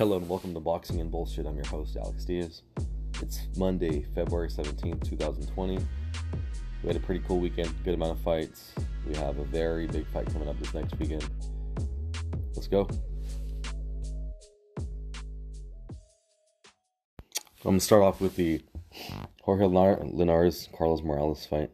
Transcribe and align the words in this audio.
Hello 0.00 0.16
and 0.16 0.26
welcome 0.30 0.54
to 0.54 0.60
Boxing 0.60 0.98
and 1.02 1.10
Bullshit. 1.10 1.44
I'm 1.44 1.56
your 1.56 1.66
host, 1.66 1.94
Alex 1.94 2.24
Diaz. 2.24 2.62
It's 3.20 3.48
Monday, 3.58 4.06
February 4.14 4.48
17th, 4.48 5.06
2020. 5.06 5.76
We 5.76 6.86
had 6.86 6.96
a 6.96 7.00
pretty 7.00 7.22
cool 7.28 7.38
weekend, 7.38 7.70
good 7.84 7.92
amount 7.92 8.12
of 8.12 8.20
fights. 8.20 8.72
We 9.06 9.14
have 9.16 9.36
a 9.36 9.44
very 9.44 9.86
big 9.86 10.06
fight 10.06 10.32
coming 10.32 10.48
up 10.48 10.58
this 10.58 10.72
next 10.72 10.98
weekend. 10.98 11.28
Let's 12.54 12.66
go. 12.66 12.88
I'm 17.58 17.62
going 17.62 17.78
to 17.78 17.84
start 17.84 18.02
off 18.02 18.22
with 18.22 18.36
the 18.36 18.62
Jorge 19.42 19.66
Linares 19.66 20.70
Carlos 20.74 21.02
Morales 21.02 21.44
fight. 21.44 21.72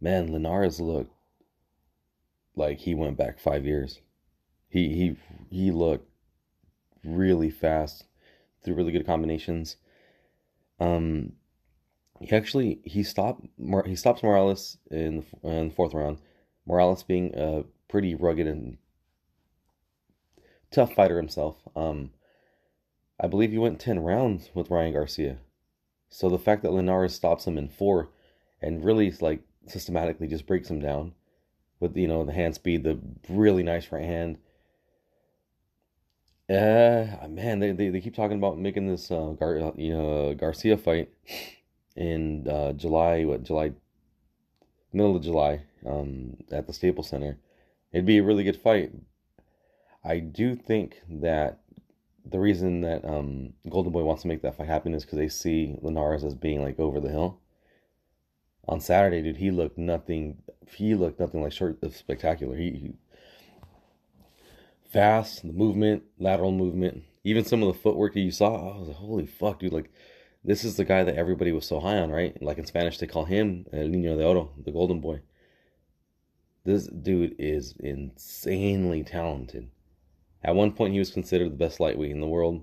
Man, 0.00 0.32
Linares 0.32 0.80
looked 0.80 1.12
like 2.54 2.78
he 2.78 2.94
went 2.94 3.18
back 3.18 3.38
five 3.38 3.66
years. 3.66 4.00
He 4.70 4.88
he 4.94 5.16
he 5.50 5.70
looked 5.70 6.10
really 7.06 7.50
fast, 7.50 8.04
through 8.62 8.74
really 8.74 8.92
good 8.92 9.06
combinations. 9.06 9.76
Um, 10.80 11.32
he 12.20 12.34
actually 12.34 12.80
he 12.84 13.02
stopped 13.02 13.46
he 13.86 13.96
stops 13.96 14.22
Morales 14.22 14.78
in 14.90 15.24
the, 15.42 15.48
in 15.48 15.68
the 15.68 15.74
fourth 15.74 15.94
round. 15.94 16.18
Morales 16.66 17.02
being 17.02 17.32
a 17.36 17.64
pretty 17.88 18.14
rugged 18.14 18.46
and 18.46 18.78
tough 20.70 20.94
fighter 20.94 21.16
himself. 21.16 21.56
Um, 21.76 22.10
I 23.20 23.26
believe 23.28 23.52
he 23.52 23.58
went 23.58 23.80
ten 23.80 24.00
rounds 24.00 24.50
with 24.54 24.70
Ryan 24.70 24.92
Garcia. 24.92 25.38
So 26.08 26.28
the 26.28 26.38
fact 26.38 26.62
that 26.62 26.72
Linares 26.72 27.14
stops 27.14 27.46
him 27.46 27.58
in 27.58 27.68
four, 27.68 28.10
and 28.60 28.84
really 28.84 29.10
like 29.20 29.42
systematically 29.66 30.28
just 30.28 30.46
breaks 30.46 30.70
him 30.70 30.80
down 30.80 31.12
with 31.80 31.96
you 31.96 32.08
know 32.08 32.24
the 32.24 32.32
hand 32.32 32.54
speed, 32.54 32.84
the 32.84 32.98
really 33.28 33.62
nice 33.62 33.92
right 33.92 34.04
hand, 34.04 34.38
uh, 36.48 37.26
man, 37.28 37.58
they, 37.58 37.72
they, 37.72 37.88
they 37.88 38.00
keep 38.00 38.14
talking 38.14 38.38
about 38.38 38.58
making 38.58 38.86
this 38.86 39.10
uh, 39.10 39.34
Gar, 39.38 39.58
uh, 39.58 39.72
you 39.76 39.92
know 39.92 40.34
Garcia 40.34 40.76
fight 40.76 41.10
in 41.96 42.46
uh, 42.48 42.72
July, 42.72 43.24
what 43.24 43.42
July, 43.42 43.72
middle 44.92 45.16
of 45.16 45.22
July, 45.22 45.62
um, 45.84 46.36
at 46.50 46.66
the 46.66 46.72
Staples 46.72 47.08
Center. 47.08 47.38
It'd 47.92 48.06
be 48.06 48.18
a 48.18 48.22
really 48.22 48.44
good 48.44 48.60
fight. 48.60 48.92
I 50.04 50.20
do 50.20 50.54
think 50.54 51.02
that 51.08 51.60
the 52.24 52.38
reason 52.38 52.80
that 52.82 53.04
um, 53.04 53.54
Golden 53.68 53.92
Boy 53.92 54.02
wants 54.02 54.22
to 54.22 54.28
make 54.28 54.42
that 54.42 54.56
fight 54.56 54.68
happen 54.68 54.94
is 54.94 55.04
because 55.04 55.18
they 55.18 55.28
see 55.28 55.76
Linares 55.82 56.24
as 56.24 56.34
being 56.34 56.62
like 56.62 56.78
over 56.78 57.00
the 57.00 57.08
hill. 57.08 57.40
On 58.68 58.80
Saturday, 58.80 59.22
dude, 59.22 59.36
he 59.36 59.50
looked 59.50 59.78
nothing. 59.78 60.38
He 60.68 60.94
looked 60.94 61.20
nothing 61.20 61.42
like 61.42 61.52
short 61.52 61.82
of 61.82 61.96
spectacular. 61.96 62.56
He 62.56 62.94
fast, 64.96 65.42
the 65.46 65.52
movement, 65.52 66.04
lateral 66.18 66.52
movement, 66.52 67.04
even 67.22 67.44
some 67.44 67.62
of 67.62 67.68
the 67.68 67.78
footwork 67.78 68.14
that 68.14 68.20
you 68.20 68.30
saw, 68.30 68.76
I 68.76 68.78
was 68.78 68.88
like, 68.88 68.96
holy 68.96 69.26
fuck, 69.26 69.58
dude, 69.58 69.74
like 69.74 69.90
this 70.42 70.64
is 70.64 70.76
the 70.76 70.86
guy 70.86 71.04
that 71.04 71.16
everybody 71.16 71.52
was 71.52 71.66
so 71.66 71.80
high 71.80 71.98
on, 71.98 72.10
right? 72.10 72.40
Like 72.42 72.56
in 72.56 72.64
Spanish, 72.64 72.96
they 72.96 73.06
call 73.06 73.26
him 73.26 73.66
El 73.74 73.88
Niño 73.88 74.16
de 74.16 74.24
Oro, 74.24 74.52
the 74.64 74.70
golden 74.70 75.02
boy. 75.02 75.20
This 76.64 76.86
dude 76.86 77.36
is 77.38 77.74
insanely 77.78 79.04
talented. 79.04 79.68
At 80.42 80.54
one 80.54 80.72
point, 80.72 80.94
he 80.94 80.98
was 80.98 81.10
considered 81.10 81.52
the 81.52 81.56
best 81.56 81.78
lightweight 81.78 82.10
in 82.10 82.20
the 82.20 82.26
world. 82.26 82.62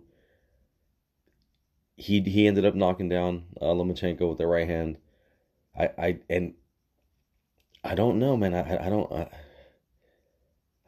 He 1.97 2.21
he 2.21 2.47
ended 2.47 2.65
up 2.65 2.73
knocking 2.73 3.09
down 3.09 3.43
uh, 3.61 3.65
Lomachenko 3.65 4.27
with 4.27 4.39
the 4.39 4.47
right 4.47 4.67
hand. 4.67 4.97
I 5.77 5.89
I 5.99 6.19
and 6.31 6.55
I 7.83 7.93
don't 7.93 8.17
know, 8.17 8.35
man. 8.35 8.55
I 8.55 8.87
I 8.87 8.89
don't. 8.89 9.11
I, 9.11 9.29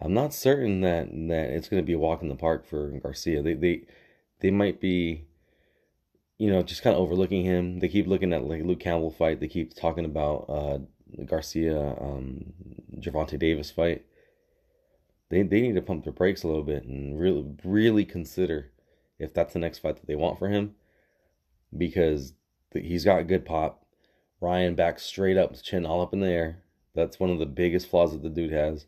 I'm 0.01 0.13
not 0.13 0.33
certain 0.33 0.81
that 0.81 1.09
that 1.09 1.49
it's 1.51 1.69
going 1.69 1.81
to 1.81 1.85
be 1.85 1.93
a 1.93 1.99
walk 1.99 2.21
in 2.21 2.29
the 2.29 2.35
park 2.35 2.65
for 2.65 2.89
Garcia. 2.99 3.41
They 3.41 3.53
they 3.53 3.83
they 4.41 4.52
might 4.52 4.81
be, 4.81 5.25
you 6.37 6.52
know, 6.52 6.63
just 6.63 6.83
kind 6.83 6.95
of 6.95 7.02
overlooking 7.02 7.45
him. 7.45 7.79
They 7.79 7.87
keep 7.87 8.07
looking 8.07 8.33
at 8.33 8.43
like 8.43 8.63
Luke 8.63 8.79
Campbell 8.79 9.11
fight. 9.11 9.39
They 9.39 9.47
keep 9.47 9.73
talking 9.73 10.05
about 10.05 10.45
uh, 10.49 10.79
Garcia 11.25 11.95
um, 11.99 12.53
Gervonta 12.99 13.39
Davis 13.39 13.71
fight. 13.71 14.05
They 15.30 15.43
they 15.43 15.61
need 15.61 15.75
to 15.75 15.81
pump 15.81 16.03
their 16.03 16.14
brakes 16.14 16.43
a 16.43 16.47
little 16.47 16.64
bit 16.64 16.83
and 16.83 17.20
really 17.20 17.45
really 17.64 18.05
consider 18.05 18.71
if 19.17 19.33
that's 19.33 19.53
the 19.53 19.59
next 19.59 19.80
fight 19.80 19.95
that 19.95 20.08
they 20.08 20.15
want 20.15 20.37
for 20.37 20.49
him, 20.49 20.75
because 21.75 22.33
he's 22.73 23.05
got 23.05 23.27
good 23.27 23.45
pop. 23.45 23.86
Ryan 24.41 24.75
back 24.75 24.99
straight 24.99 25.37
up, 25.37 25.55
chin 25.64 25.86
all 25.86 26.02
up 26.02 26.14
in 26.14 26.20
the 26.20 26.27
air. 26.27 26.64
That's 26.93 27.20
one 27.20 27.30
of 27.30 27.39
the 27.39 27.45
biggest 27.45 27.89
flaws 27.89 28.11
that 28.11 28.21
the 28.21 28.30
dude 28.30 28.52
has 28.52 28.86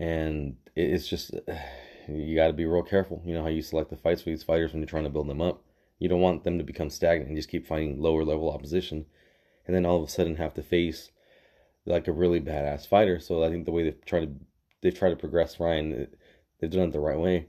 and 0.00 0.56
it's 0.74 1.06
just 1.06 1.32
you 2.08 2.34
got 2.34 2.48
to 2.48 2.52
be 2.52 2.64
real 2.64 2.82
careful. 2.82 3.22
You 3.24 3.34
know 3.34 3.42
how 3.42 3.48
you 3.48 3.62
select 3.62 3.90
the 3.90 3.96
fights 3.96 4.22
for 4.22 4.30
these 4.30 4.42
fighters 4.42 4.72
when 4.72 4.80
you're 4.80 4.88
trying 4.88 5.04
to 5.04 5.10
build 5.10 5.28
them 5.28 5.42
up. 5.42 5.62
You 5.98 6.08
don't 6.08 6.22
want 6.22 6.42
them 6.42 6.58
to 6.58 6.64
become 6.64 6.90
stagnant 6.90 7.28
and 7.28 7.36
just 7.36 7.50
keep 7.50 7.66
fighting 7.66 8.00
lower 8.00 8.24
level 8.24 8.50
opposition, 8.50 9.04
and 9.66 9.76
then 9.76 9.86
all 9.86 10.02
of 10.02 10.08
a 10.08 10.10
sudden 10.10 10.36
have 10.36 10.54
to 10.54 10.62
face 10.62 11.10
like 11.84 12.08
a 12.08 12.12
really 12.12 12.40
badass 12.40 12.86
fighter. 12.88 13.20
So 13.20 13.44
I 13.44 13.50
think 13.50 13.66
the 13.66 13.72
way 13.72 13.84
they've 13.84 14.04
tried 14.04 14.20
to 14.20 14.46
they've 14.80 14.98
tried 14.98 15.10
to 15.10 15.16
progress 15.16 15.60
Ryan, 15.60 16.08
they've 16.58 16.70
done 16.70 16.88
it 16.88 16.92
the 16.92 17.00
right 17.00 17.18
way. 17.18 17.48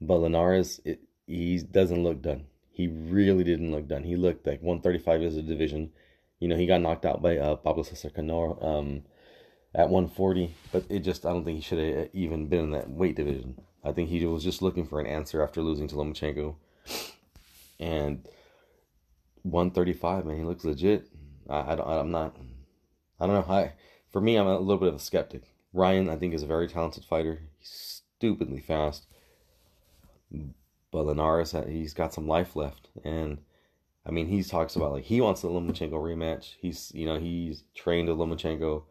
But 0.00 0.18
Linares, 0.18 0.80
it, 0.84 1.00
he 1.26 1.58
doesn't 1.58 2.02
look 2.02 2.20
done. 2.20 2.44
He 2.70 2.88
really 2.88 3.44
didn't 3.44 3.70
look 3.70 3.88
done. 3.88 4.04
He 4.04 4.16
looked 4.16 4.46
like 4.46 4.60
135 4.60 5.22
is 5.22 5.36
a 5.36 5.42
division. 5.42 5.92
You 6.40 6.48
know, 6.48 6.56
he 6.56 6.66
got 6.66 6.82
knocked 6.82 7.06
out 7.06 7.22
by 7.22 7.38
uh, 7.38 7.54
Pablo 7.56 7.84
Cesar 7.84 8.10
Cano. 8.10 8.58
Um, 8.60 9.02
at 9.74 9.88
140, 9.88 10.54
but 10.72 10.84
it 10.88 11.00
just 11.00 11.26
I 11.26 11.30
don't 11.30 11.44
think 11.44 11.56
he 11.56 11.62
should 11.62 11.78
have 11.78 12.08
even 12.12 12.46
been 12.46 12.64
in 12.64 12.70
that 12.72 12.90
weight 12.90 13.16
division. 13.16 13.60
I 13.82 13.92
think 13.92 14.08
he 14.08 14.24
was 14.24 14.44
just 14.44 14.62
looking 14.62 14.86
for 14.86 15.00
an 15.00 15.06
answer 15.06 15.42
after 15.42 15.60
losing 15.60 15.88
to 15.88 15.96
Lomachenko. 15.96 16.54
And 17.80 18.26
135, 19.42 20.26
man, 20.26 20.38
he 20.38 20.44
looks 20.44 20.64
legit. 20.64 21.08
I, 21.48 21.72
I 21.72 21.74
don't, 21.74 21.88
I'm 21.88 22.10
not, 22.10 22.36
I 23.20 23.26
don't 23.26 23.34
know. 23.34 23.54
I, 23.54 23.72
for 24.10 24.20
me, 24.20 24.36
I'm 24.36 24.46
a 24.46 24.58
little 24.58 24.78
bit 24.78 24.88
of 24.88 24.94
a 24.94 25.00
skeptic. 25.00 25.42
Ryan, 25.72 26.08
I 26.08 26.16
think, 26.16 26.34
is 26.34 26.42
a 26.42 26.46
very 26.46 26.68
talented 26.68 27.04
fighter. 27.04 27.40
He's 27.58 28.02
stupidly 28.16 28.60
fast. 28.60 29.06
But 30.30 31.06
Linares, 31.06 31.52
uh, 31.52 31.66
he's 31.66 31.92
got 31.92 32.14
some 32.14 32.28
life 32.28 32.56
left. 32.56 32.88
And, 33.04 33.38
I 34.06 34.12
mean, 34.12 34.28
he 34.28 34.42
talks 34.44 34.76
about, 34.76 34.92
like, 34.92 35.04
he 35.04 35.20
wants 35.20 35.42
the 35.42 35.48
Lomachenko 35.48 35.92
rematch. 35.92 36.54
He's, 36.60 36.92
you 36.94 37.06
know, 37.06 37.18
he's 37.18 37.64
trained 37.74 38.08
with 38.08 38.18
Lomachenko 38.18 38.84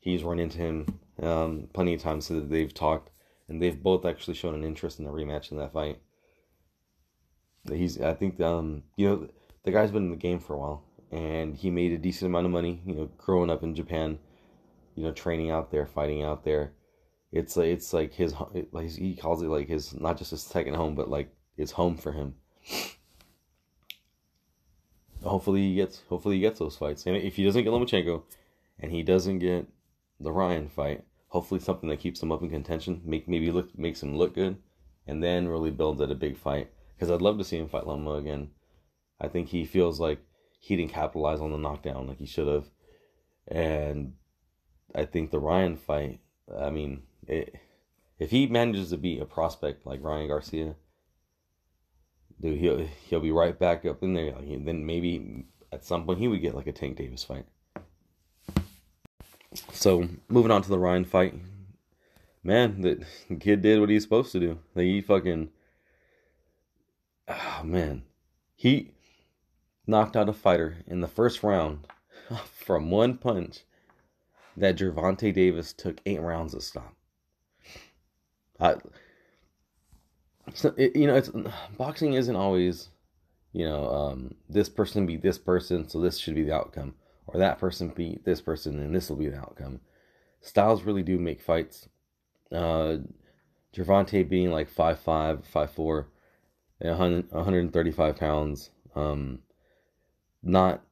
he's 0.00 0.22
run 0.22 0.38
into 0.38 0.58
him 0.58 0.98
um, 1.22 1.68
plenty 1.72 1.94
of 1.94 2.02
times 2.02 2.26
so 2.26 2.34
that 2.34 2.50
they've 2.50 2.72
talked, 2.72 3.10
and 3.48 3.60
they've 3.60 3.82
both 3.82 4.04
actually 4.04 4.34
shown 4.34 4.54
an 4.54 4.64
interest 4.64 4.98
in 4.98 5.06
a 5.06 5.10
rematch 5.10 5.50
in 5.50 5.58
that 5.58 5.72
fight. 5.72 6.00
He's, 7.68 8.00
I 8.00 8.14
think, 8.14 8.40
um, 8.40 8.84
you 8.96 9.08
know, 9.08 9.28
the 9.64 9.72
guy's 9.72 9.90
been 9.90 10.04
in 10.04 10.10
the 10.10 10.16
game 10.16 10.38
for 10.38 10.54
a 10.54 10.58
while, 10.58 10.84
and 11.10 11.54
he 11.54 11.70
made 11.70 11.92
a 11.92 11.98
decent 11.98 12.30
amount 12.30 12.46
of 12.46 12.52
money. 12.52 12.80
You 12.86 12.94
know, 12.94 13.10
growing 13.18 13.50
up 13.50 13.62
in 13.62 13.74
Japan, 13.74 14.18
you 14.94 15.04
know, 15.04 15.12
training 15.12 15.50
out 15.50 15.70
there, 15.70 15.86
fighting 15.86 16.22
out 16.22 16.44
there. 16.44 16.72
It's 17.30 17.56
like 17.56 17.66
it's 17.66 17.92
like 17.92 18.14
his, 18.14 18.34
like 18.72 18.90
he 18.90 19.14
calls 19.14 19.42
it 19.42 19.48
like 19.48 19.68
his 19.68 19.92
not 20.00 20.16
just 20.16 20.30
his 20.30 20.42
second 20.42 20.74
home, 20.74 20.94
but 20.94 21.10
like 21.10 21.30
his 21.56 21.72
home 21.72 21.96
for 21.96 22.12
him. 22.12 22.34
Hopefully 25.22 25.60
he 25.60 25.74
gets, 25.74 26.00
hopefully 26.08 26.36
he 26.36 26.40
gets 26.40 26.60
those 26.60 26.76
fights, 26.76 27.04
and 27.04 27.16
if 27.16 27.36
he 27.36 27.44
doesn't 27.44 27.64
get 27.64 27.72
Lomachenko, 27.72 28.22
and 28.78 28.92
he 28.92 29.02
doesn't 29.02 29.40
get 29.40 29.66
the 30.20 30.32
Ryan 30.32 30.68
fight. 30.68 31.04
Hopefully, 31.28 31.60
something 31.60 31.88
that 31.88 32.00
keeps 32.00 32.22
him 32.22 32.32
up 32.32 32.42
in 32.42 32.50
contention, 32.50 33.02
make 33.04 33.28
maybe 33.28 33.50
look 33.50 33.76
makes 33.78 34.02
him 34.02 34.16
look 34.16 34.34
good, 34.34 34.56
and 35.06 35.22
then 35.22 35.48
really 35.48 35.70
builds 35.70 36.00
at 36.00 36.10
a 36.10 36.14
big 36.14 36.36
fight. 36.36 36.70
Because 36.94 37.10
I'd 37.10 37.22
love 37.22 37.38
to 37.38 37.44
see 37.44 37.58
him 37.58 37.68
fight 37.68 37.86
Loma 37.86 38.12
again. 38.12 38.50
I 39.20 39.28
think 39.28 39.48
he 39.48 39.64
feels 39.64 40.00
like 40.00 40.20
he 40.60 40.76
didn't 40.76 40.92
capitalize 40.92 41.40
on 41.40 41.52
the 41.52 41.58
knockdown 41.58 42.06
like 42.06 42.18
he 42.18 42.26
should 42.26 42.48
have, 42.48 42.70
and 43.46 44.14
I 44.94 45.04
think 45.04 45.30
the 45.30 45.38
Ryan 45.38 45.76
fight. 45.76 46.20
I 46.56 46.70
mean, 46.70 47.02
it, 47.26 47.54
if 48.18 48.30
he 48.30 48.46
manages 48.46 48.90
to 48.90 48.96
beat 48.96 49.20
a 49.20 49.26
prospect 49.26 49.86
like 49.86 50.02
Ryan 50.02 50.28
Garcia, 50.28 50.76
dude, 52.40 52.58
he'll 52.58 52.86
he'll 53.08 53.20
be 53.20 53.32
right 53.32 53.58
back 53.58 53.84
up 53.84 54.02
in 54.02 54.14
there. 54.14 54.32
Like, 54.32 54.64
then 54.64 54.86
maybe 54.86 55.46
at 55.72 55.84
some 55.84 56.04
point 56.04 56.18
he 56.18 56.28
would 56.28 56.42
get 56.42 56.54
like 56.54 56.66
a 56.66 56.72
Tank 56.72 56.96
Davis 56.96 57.24
fight. 57.24 57.46
So 59.78 60.08
moving 60.26 60.50
on 60.50 60.62
to 60.62 60.68
the 60.68 60.78
Ryan 60.78 61.04
fight, 61.04 61.34
man, 62.42 62.80
the 62.80 63.36
kid 63.36 63.62
did 63.62 63.78
what 63.78 63.88
he's 63.88 64.02
supposed 64.02 64.32
to 64.32 64.40
do. 64.40 64.58
Like 64.74 64.86
he 64.86 65.00
fucking, 65.00 65.50
oh 67.28 67.60
man, 67.62 68.02
he 68.56 68.90
knocked 69.86 70.16
out 70.16 70.28
a 70.28 70.32
fighter 70.32 70.78
in 70.88 71.00
the 71.00 71.06
first 71.06 71.44
round 71.44 71.86
from 72.44 72.90
one 72.90 73.18
punch 73.18 73.60
that 74.56 74.74
Gervonta 74.74 75.32
Davis 75.32 75.72
took 75.72 76.00
eight 76.06 76.20
rounds 76.20 76.54
to 76.54 76.60
stop. 76.60 76.96
I, 78.58 78.74
so 80.54 80.74
it, 80.76 80.96
you 80.96 81.06
know, 81.06 81.14
it's 81.14 81.30
boxing 81.76 82.14
isn't 82.14 82.34
always, 82.34 82.88
you 83.52 83.64
know, 83.64 83.88
um, 83.88 84.34
this 84.48 84.68
person 84.68 85.06
beat 85.06 85.22
this 85.22 85.38
person, 85.38 85.88
so 85.88 86.00
this 86.00 86.18
should 86.18 86.34
be 86.34 86.42
the 86.42 86.56
outcome 86.56 86.94
or 87.28 87.38
that 87.38 87.58
person 87.58 87.88
beat 87.88 88.24
this 88.24 88.40
person 88.40 88.78
and 88.80 88.94
this 88.94 89.08
will 89.08 89.16
be 89.16 89.28
the 89.28 89.38
outcome. 89.38 89.80
Styles 90.40 90.82
really 90.82 91.02
do 91.02 91.18
make 91.18 91.40
fights. 91.40 91.88
Uh, 92.50 92.98
Gervonta 93.74 94.26
being 94.28 94.50
like 94.50 94.72
5'5", 94.72 95.44
5'4", 95.52 96.06
135 96.78 98.16
pounds. 98.16 98.70
Um, 98.94 99.40
not 100.42 100.82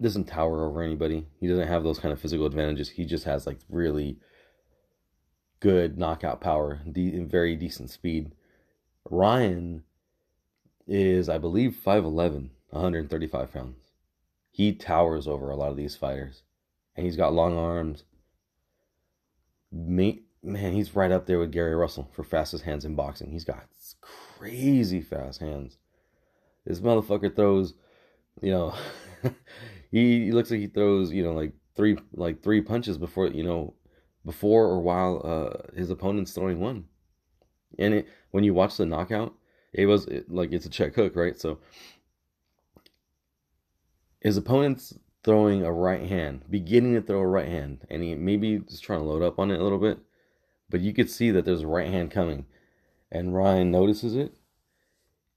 doesn't 0.00 0.24
tower 0.24 0.64
over 0.64 0.82
anybody. 0.82 1.26
He 1.38 1.46
doesn't 1.46 1.68
have 1.68 1.84
those 1.84 1.98
kind 1.98 2.12
of 2.12 2.20
physical 2.20 2.46
advantages. 2.46 2.88
He 2.88 3.04
just 3.04 3.24
has 3.24 3.46
like 3.46 3.58
really 3.68 4.18
good 5.60 5.98
knockout 5.98 6.40
power, 6.40 6.80
de- 6.90 7.20
very 7.20 7.54
decent 7.54 7.90
speed. 7.90 8.32
Ryan 9.08 9.84
is, 10.88 11.28
I 11.28 11.38
believe, 11.38 11.76
5'11", 11.84 12.50
135 12.70 13.52
pounds. 13.52 13.85
He 14.56 14.72
towers 14.72 15.28
over 15.28 15.50
a 15.50 15.54
lot 15.54 15.70
of 15.70 15.76
these 15.76 15.96
fighters, 15.96 16.42
and 16.96 17.04
he's 17.04 17.18
got 17.18 17.34
long 17.34 17.58
arms. 17.58 18.04
Man, 19.70 20.22
he's 20.42 20.96
right 20.96 21.12
up 21.12 21.26
there 21.26 21.38
with 21.38 21.52
Gary 21.52 21.74
Russell 21.74 22.08
for 22.10 22.24
fastest 22.24 22.64
hands 22.64 22.86
in 22.86 22.94
boxing. 22.94 23.30
He's 23.30 23.44
got 23.44 23.66
crazy 24.00 25.02
fast 25.02 25.40
hands. 25.40 25.76
This 26.64 26.80
motherfucker 26.80 27.36
throws, 27.36 27.74
you 28.40 28.50
know, 28.50 28.74
he, 29.90 30.24
he 30.24 30.32
looks 30.32 30.50
like 30.50 30.60
he 30.60 30.68
throws, 30.68 31.12
you 31.12 31.22
know, 31.22 31.34
like 31.34 31.52
three 31.76 31.98
like 32.14 32.42
three 32.42 32.62
punches 32.62 32.96
before, 32.96 33.26
you 33.26 33.42
know, 33.42 33.74
before 34.24 34.64
or 34.68 34.80
while 34.80 35.20
uh, 35.22 35.76
his 35.76 35.90
opponent's 35.90 36.32
throwing 36.32 36.60
one. 36.60 36.86
And 37.78 37.92
it, 37.92 38.08
when 38.30 38.42
you 38.42 38.54
watch 38.54 38.78
the 38.78 38.86
knockout, 38.86 39.34
it 39.74 39.84
was 39.84 40.06
it, 40.06 40.32
like 40.32 40.52
it's 40.52 40.64
a 40.64 40.70
check 40.70 40.94
hook, 40.94 41.14
right? 41.14 41.38
So 41.38 41.58
his 44.26 44.36
opponent's 44.36 44.92
throwing 45.22 45.62
a 45.62 45.70
right 45.70 46.08
hand, 46.08 46.42
beginning 46.50 46.94
to 46.94 47.00
throw 47.00 47.20
a 47.20 47.26
right 47.28 47.46
hand, 47.46 47.86
and 47.88 48.02
he 48.02 48.16
maybe 48.16 48.58
just 48.58 48.82
trying 48.82 48.98
to 48.98 49.04
load 49.04 49.22
up 49.22 49.38
on 49.38 49.52
it 49.52 49.60
a 49.60 49.62
little 49.62 49.78
bit, 49.78 50.00
but 50.68 50.80
you 50.80 50.92
could 50.92 51.08
see 51.08 51.30
that 51.30 51.44
there's 51.44 51.62
a 51.62 51.66
right 51.68 51.86
hand 51.86 52.10
coming, 52.10 52.44
and 53.12 53.36
Ryan 53.36 53.70
notices 53.70 54.16
it, 54.16 54.34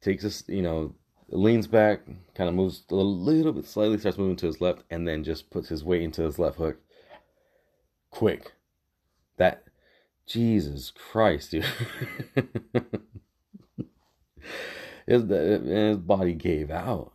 takes 0.02 0.26
us, 0.26 0.44
you 0.48 0.64
know, 0.64 0.96
leans 1.28 1.68
back, 1.68 2.00
kind 2.34 2.50
of 2.50 2.56
moves 2.56 2.82
a 2.90 2.96
little 2.96 3.54
bit 3.54 3.68
slightly, 3.68 4.00
starts 4.00 4.18
moving 4.18 4.38
to 4.38 4.48
his 4.48 4.60
left, 4.60 4.82
and 4.90 5.08
then 5.08 5.24
just 5.24 5.52
puts 5.52 5.70
his 5.70 5.84
weight 5.84 6.02
into 6.02 6.24
his 6.24 6.40
left 6.40 6.58
hook. 6.58 6.80
Quick. 8.10 8.54
That, 9.38 9.66
Jesus 10.26 10.90
Christ, 10.90 11.52
dude. 11.52 11.64
his, 15.06 15.30
his 15.30 15.98
body 15.98 16.34
gave 16.34 16.72
out. 16.72 17.14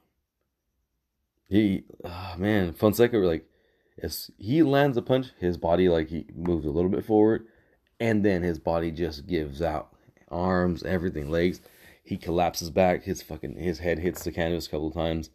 He, 1.54 1.84
oh 2.04 2.34
man, 2.36 2.72
Fonseca, 2.72 3.16
like, 3.18 3.46
as 4.02 4.30
he 4.38 4.62
lands 4.62 4.96
a 4.96 5.02
punch, 5.02 5.28
his 5.38 5.56
body, 5.56 5.88
like, 5.88 6.08
he 6.08 6.26
moves 6.34 6.66
a 6.66 6.70
little 6.70 6.90
bit 6.90 7.04
forward, 7.04 7.46
and 8.00 8.24
then 8.24 8.42
his 8.42 8.58
body 8.58 8.90
just 8.90 9.26
gives 9.26 9.62
out. 9.62 9.90
Arms, 10.30 10.82
everything, 10.82 11.30
legs 11.30 11.60
he 12.04 12.18
collapses 12.18 12.70
back. 12.70 13.02
His 13.02 13.22
fucking 13.22 13.56
his 13.56 13.78
head 13.78 13.98
hits 13.98 14.22
the 14.22 14.30
canvas 14.30 14.66
a 14.66 14.70
couple 14.70 14.90
times. 14.90 15.30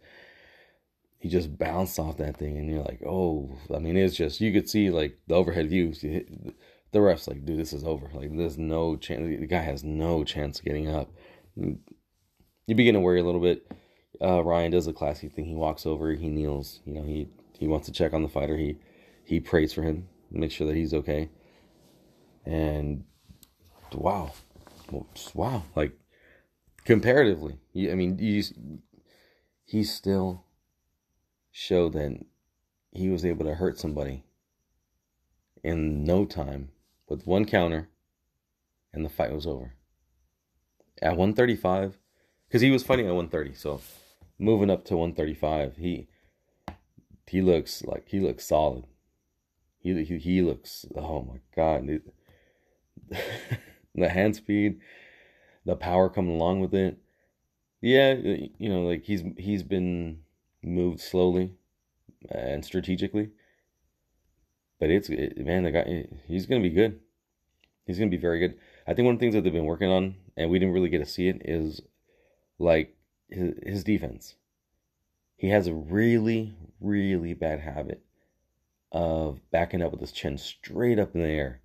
He 1.18 1.28
just 1.28 1.58
bounced 1.58 2.00
off 2.00 2.18
that 2.18 2.38
thing, 2.38 2.58
and 2.58 2.70
you're 2.70 2.84
like, 2.84 3.02
oh, 3.06 3.58
I 3.74 3.80
mean, 3.80 3.98
it's 3.98 4.16
just 4.16 4.40
you 4.40 4.54
could 4.54 4.70
see 4.70 4.90
like 4.90 5.18
the 5.28 5.36
overhead 5.36 5.70
views. 5.70 6.02
The 6.02 6.54
refs 7.00 7.28
like, 7.28 7.44
dude, 7.46 7.60
this 7.60 7.74
is 7.74 7.84
over. 7.84 8.10
Like, 8.14 8.36
there's 8.36 8.58
no 8.58 8.96
chance. 8.96 9.40
The 9.40 9.48
guy 9.48 9.62
has 9.62 9.84
no 9.84 10.24
chance 10.24 10.60
of 10.60 10.66
getting 10.66 10.88
up. 10.88 11.12
You 11.56 12.76
begin 12.76 12.94
to 12.94 13.00
worry 13.00 13.20
a 13.20 13.26
little 13.26 13.42
bit. 13.42 13.70
Uh, 14.22 14.44
Ryan 14.44 14.72
does 14.72 14.88
a 14.88 14.94
classy 14.94 15.30
thing. 15.30 15.46
He 15.46 15.56
walks 15.56 15.86
over. 15.86 16.12
He 16.14 16.30
kneels. 16.30 16.82
You 16.86 16.94
know, 16.94 17.04
he 17.04 17.30
he 17.58 17.68
wants 17.68 17.88
to 17.88 17.94
check 17.94 18.14
on 18.14 18.24
the 18.24 18.30
fighter. 18.30 18.58
He 18.58 18.78
he 19.24 19.40
prays 19.40 19.74
for 19.74 19.84
him, 19.84 20.08
make 20.32 20.52
sure 20.52 20.68
that 20.68 20.76
he's 20.76 20.94
okay. 20.94 21.30
And 22.46 23.04
wow, 23.94 24.34
wow, 25.34 25.64
like 25.76 25.94
comparatively. 26.86 27.60
I 27.76 27.94
mean, 27.96 28.18
you, 28.20 28.44
he 29.66 29.84
still 29.84 30.46
showed 31.52 31.94
that 31.94 32.26
he 32.92 33.10
was 33.10 33.24
able 33.24 33.46
to 33.46 33.56
hurt 33.56 33.78
somebody 33.78 34.24
in 35.64 36.04
no 36.04 36.26
time 36.26 36.70
with 37.08 37.28
one 37.28 37.46
counter, 37.46 37.90
and 38.94 39.06
the 39.06 39.10
fight 39.10 39.32
was 39.32 39.46
over. 39.46 39.74
At 41.02 41.18
135, 41.18 41.98
because 42.48 42.62
he 42.62 42.72
was 42.72 42.84
fighting 42.84 43.06
at 43.06 43.14
130, 43.14 43.54
so 43.54 43.80
moving 44.40 44.70
up 44.70 44.86
to 44.86 44.98
135, 44.98 45.78
he 45.78 46.08
he 47.28 47.42
looks 47.42 47.84
like 47.84 48.08
he 48.08 48.20
looks 48.20 48.48
solid. 48.48 48.86
He 49.80 50.04
he, 50.04 50.18
he 50.18 50.42
looks 50.42 50.86
oh 50.96 51.22
my 51.22 51.40
god, 51.56 51.88
the 53.96 54.10
hand 54.10 54.36
speed 54.36 54.80
the 55.70 55.76
power 55.76 56.10
coming 56.10 56.36
along 56.36 56.60
with 56.60 56.74
it. 56.74 56.98
Yeah, 57.82 58.14
you 58.14 58.70
know, 58.70 58.84
like 58.84 59.04
he's 59.04 59.24
he's 59.38 59.64
been 59.64 60.20
moved 60.62 61.00
slowly 61.00 61.54
and 62.30 62.66
strategically, 62.66 63.30
but 64.80 64.90
it's 64.90 65.10
it, 65.10 65.38
man, 65.38 65.64
the 65.64 65.72
guy 65.72 66.08
he's 66.28 66.46
gonna 66.46 66.62
be 66.62 66.70
good. 66.70 67.00
He's 67.86 67.98
gonna 67.98 68.12
be 68.12 68.18
very 68.18 68.40
good. 68.40 68.58
I 68.86 68.94
think 68.94 69.06
one 69.06 69.16
of 69.16 69.20
the 69.20 69.24
things 69.24 69.36
that 69.36 69.44
they've 69.44 69.54
been 69.54 69.66
working 69.66 69.90
on, 69.90 70.16
and 70.36 70.50
we 70.50 70.60
didn't 70.60 70.74
really 70.74 70.90
get 70.90 71.00
to 71.00 71.06
see 71.06 71.30
it, 71.30 71.42
is 71.46 71.82
like 72.58 72.96
his, 73.30 73.54
his 73.64 73.84
defense. 73.84 74.36
He 75.38 75.50
has 75.50 75.68
a 75.68 75.74
really, 75.74 76.58
really 76.82 77.34
bad 77.34 77.62
habit 77.62 78.02
of 78.92 79.40
backing 79.52 79.82
up 79.82 79.92
with 79.92 80.02
his 80.02 80.12
chin 80.12 80.38
straight 80.38 81.00
up 81.00 81.16
in 81.16 81.22
the 81.22 81.28
air. 81.28 81.62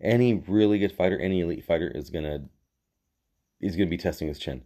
Any 0.00 0.34
really 0.34 0.78
good 0.78 0.92
fighter, 0.92 1.18
any 1.18 1.40
elite 1.40 1.64
fighter 1.64 1.90
is 1.94 2.10
gonna 2.10 2.44
going 3.60 3.86
to 3.86 3.86
be 3.86 3.96
testing 3.96 4.28
his 4.28 4.38
chin. 4.38 4.62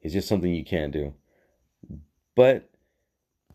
It's 0.00 0.14
just 0.14 0.28
something 0.28 0.52
you 0.52 0.64
can't 0.64 0.92
do. 0.92 1.14
But 2.34 2.68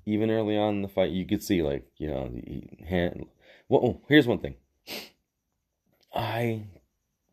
even 0.06 0.31
early 0.31 0.57
on 0.57 0.75
in 0.75 0.81
the 0.81 0.88
fight, 0.88 1.12
you 1.12 1.25
could 1.25 1.44
see 1.44 1.62
like 1.62 1.86
you 1.98 2.07
know 2.07 2.31
hand. 2.88 3.25
Well, 3.69 3.81
oh, 3.84 4.02
here's 4.07 4.28
one 4.28 4.40
thing. 4.40 4.56
I, 6.14 6.64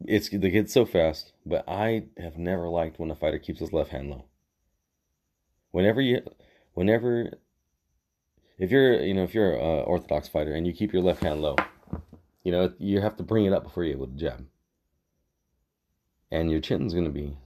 it's 0.07 0.29
the 0.29 0.51
kid's 0.51 0.73
so 0.73 0.85
fast, 0.87 1.33
but 1.45 1.69
I 1.69 2.05
have 2.19 2.37
never 2.37 2.69
liked 2.69 2.99
when 2.99 3.11
a 3.11 3.17
fighter 3.17 3.39
keeps 3.39 3.61
his 3.61 3.73
left 3.73 3.91
hand 3.91 4.11
low. 4.11 4.25
Whenever 5.71 6.01
you, 6.01 6.23
whenever, 6.75 7.33
if 8.59 8.71
you're 8.71 9.01
you 9.03 9.15
know 9.15 9.25
if 9.25 9.35
you're 9.35 9.53
an 9.53 9.85
orthodox 9.85 10.29
fighter 10.29 10.55
and 10.55 10.67
you 10.67 10.73
keep 10.73 10.93
your 10.93 11.03
left 11.03 11.23
hand 11.23 11.43
low, 11.43 11.57
you 12.43 12.53
know 12.53 12.73
you 12.79 13.01
have 13.01 13.17
to 13.17 13.23
bring 13.23 13.45
it 13.45 13.53
up 13.53 13.65
before 13.65 13.85
you're 13.85 13.97
able 13.97 14.07
to 14.07 14.17
jab 14.17 14.47
and 16.31 16.51
your 16.51 16.61
chin's 16.61 16.95
to 16.95 17.11
be 17.11 17.37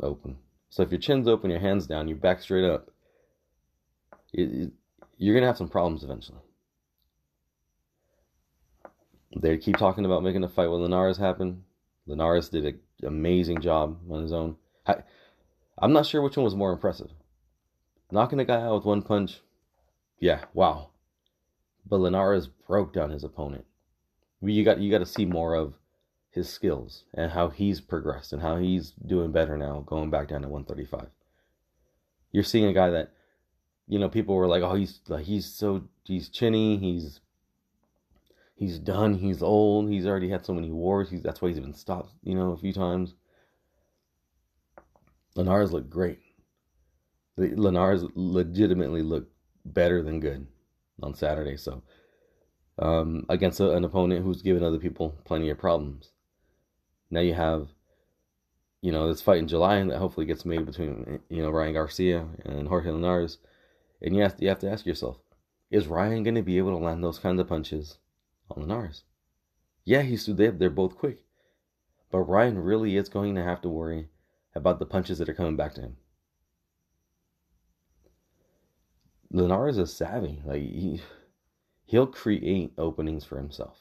open. 0.00 0.36
So 0.70 0.82
if 0.82 0.90
your 0.90 1.00
chin's 1.00 1.28
open, 1.28 1.50
your 1.50 1.60
hand's 1.60 1.86
down, 1.86 2.08
you 2.08 2.14
back 2.14 2.40
straight 2.40 2.64
up, 2.64 2.90
you're 4.32 4.70
going 5.34 5.42
to 5.42 5.46
have 5.46 5.58
some 5.58 5.68
problems 5.68 6.02
eventually. 6.02 6.38
They 9.36 9.56
keep 9.58 9.76
talking 9.76 10.04
about 10.04 10.22
making 10.22 10.44
a 10.44 10.48
fight 10.48 10.68
with 10.68 10.80
Linares 10.80 11.18
happen. 11.18 11.64
Linares 12.06 12.48
did 12.48 12.64
an 12.64 12.80
amazing 13.06 13.60
job 13.60 13.98
on 14.10 14.22
his 14.22 14.32
own. 14.32 14.56
I, 14.86 14.96
I'm 15.78 15.92
not 15.92 16.06
sure 16.06 16.22
which 16.22 16.36
one 16.36 16.44
was 16.44 16.56
more 16.56 16.72
impressive. 16.72 17.10
Knocking 18.10 18.40
a 18.40 18.44
guy 18.44 18.60
out 18.60 18.74
with 18.74 18.84
one 18.84 19.02
punch, 19.02 19.40
yeah, 20.18 20.44
wow. 20.52 20.90
But 21.86 22.00
Linares 22.00 22.46
broke 22.46 22.92
down 22.92 23.10
his 23.10 23.24
opponent. 23.24 23.64
You 24.40 24.64
got 24.64 24.80
you 24.80 24.90
got 24.90 24.98
to 24.98 25.06
see 25.06 25.24
more 25.24 25.54
of 25.54 25.74
his 26.30 26.48
skills 26.48 27.04
and 27.14 27.30
how 27.30 27.48
he's 27.48 27.80
progressed 27.80 28.32
and 28.32 28.42
how 28.42 28.56
he's 28.56 28.92
doing 29.06 29.30
better 29.32 29.56
now, 29.56 29.84
going 29.86 30.10
back 30.10 30.28
down 30.28 30.42
to 30.42 30.48
135. 30.48 31.08
You're 32.32 32.42
seeing 32.42 32.64
a 32.64 32.72
guy 32.72 32.90
that, 32.90 33.12
you 33.86 33.98
know, 33.98 34.08
people 34.08 34.34
were 34.34 34.46
like, 34.46 34.62
oh, 34.62 34.74
he's 34.74 35.00
like 35.08 35.26
he's 35.26 35.46
so 35.46 35.84
he's 36.04 36.28
chinny, 36.28 36.78
he's 36.78 37.20
he's 38.54 38.78
done, 38.78 39.14
he's 39.14 39.42
old, 39.42 39.90
he's 39.90 40.06
already 40.06 40.28
had 40.28 40.44
so 40.44 40.54
many 40.54 40.70
wars, 40.70 41.10
he's 41.10 41.22
that's 41.22 41.42
why 41.42 41.48
he's 41.48 41.60
been 41.60 41.74
stopped, 41.74 42.12
you 42.22 42.34
know, 42.34 42.52
a 42.52 42.56
few 42.56 42.72
times. 42.72 43.14
Linares 45.34 45.72
looked 45.72 45.90
great. 45.90 46.20
Linares 47.36 48.04
legitimately 48.14 49.02
looked 49.02 49.32
better 49.64 50.02
than 50.02 50.20
good 50.20 50.46
on 51.02 51.14
Saturday. 51.14 51.56
So, 51.56 51.82
um, 52.78 53.24
against 53.28 53.60
a, 53.60 53.72
an 53.72 53.84
opponent 53.84 54.24
who's 54.24 54.42
given 54.42 54.62
other 54.62 54.78
people 54.78 55.14
plenty 55.24 55.50
of 55.50 55.58
problems. 55.58 56.10
Now 57.10 57.20
you 57.20 57.34
have, 57.34 57.68
you 58.82 58.92
know, 58.92 59.08
this 59.08 59.22
fight 59.22 59.38
in 59.38 59.48
July 59.48 59.76
and 59.76 59.90
that 59.90 59.98
hopefully 59.98 60.26
gets 60.26 60.44
made 60.44 60.66
between 60.66 61.20
you 61.28 61.42
know 61.42 61.50
Ryan 61.50 61.74
Garcia 61.74 62.26
and 62.44 62.68
Jorge 62.68 62.90
Linares, 62.90 63.38
and 64.02 64.14
you 64.14 64.22
have 64.22 64.36
to, 64.36 64.42
you 64.42 64.48
have 64.48 64.58
to 64.60 64.70
ask 64.70 64.84
yourself, 64.84 65.18
is 65.70 65.86
Ryan 65.86 66.22
going 66.22 66.34
to 66.34 66.42
be 66.42 66.58
able 66.58 66.76
to 66.76 66.84
land 66.84 67.02
those 67.02 67.18
kinds 67.18 67.40
of 67.40 67.48
punches 67.48 67.98
on 68.56 68.62
Linares? 68.62 69.04
Yeah, 69.84 70.02
he's 70.02 70.26
they 70.26 70.48
they're 70.48 70.70
both 70.70 70.96
quick, 70.96 71.24
but 72.10 72.20
Ryan 72.20 72.58
really 72.58 72.96
is 72.96 73.08
going 73.08 73.34
to 73.34 73.42
have 73.42 73.60
to 73.62 73.68
worry 73.68 74.08
about 74.54 74.78
the 74.78 74.86
punches 74.86 75.18
that 75.18 75.28
are 75.28 75.34
coming 75.34 75.56
back 75.56 75.74
to 75.74 75.80
him. 75.80 75.96
Linares 79.30 79.78
is 79.78 79.92
savvy. 79.92 80.42
Like 80.44 80.62
he 80.62 81.00
he'll 81.86 82.06
create 82.06 82.72
openings 82.78 83.24
for 83.24 83.38
himself. 83.38 83.78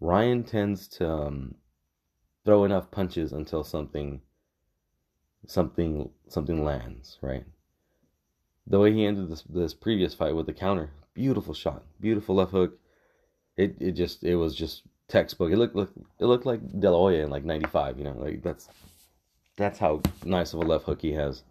Ryan 0.00 0.44
tends 0.44 0.88
to 0.88 1.08
um, 1.08 1.54
throw 2.44 2.64
enough 2.64 2.90
punches 2.90 3.32
until 3.32 3.64
something 3.64 4.20
something 5.46 6.10
something 6.28 6.64
lands, 6.64 7.18
right? 7.20 7.44
The 8.66 8.80
way 8.80 8.92
he 8.92 9.04
ended 9.04 9.30
this 9.30 9.42
this 9.42 9.74
previous 9.74 10.14
fight 10.14 10.34
with 10.34 10.46
the 10.46 10.52
counter, 10.52 10.90
beautiful 11.14 11.54
shot, 11.54 11.84
beautiful 12.00 12.34
left 12.34 12.52
hook. 12.52 12.78
It 13.56 13.76
it 13.80 13.92
just 13.92 14.22
it 14.24 14.36
was 14.36 14.54
just 14.54 14.82
textbook. 15.08 15.52
It 15.52 15.56
looked, 15.56 15.74
looked 15.74 15.96
it 16.18 16.26
looked 16.26 16.46
like 16.46 16.60
De 16.78 16.92
in 17.08 17.30
like 17.30 17.44
'95. 17.44 17.98
You 17.98 18.04
know, 18.04 18.16
like 18.18 18.42
that's 18.42 18.68
that's 19.56 19.78
how 19.78 20.02
nice 20.24 20.52
of 20.52 20.60
a 20.60 20.64
left 20.64 20.84
hook 20.84 21.02
he 21.02 21.12
has. 21.12 21.42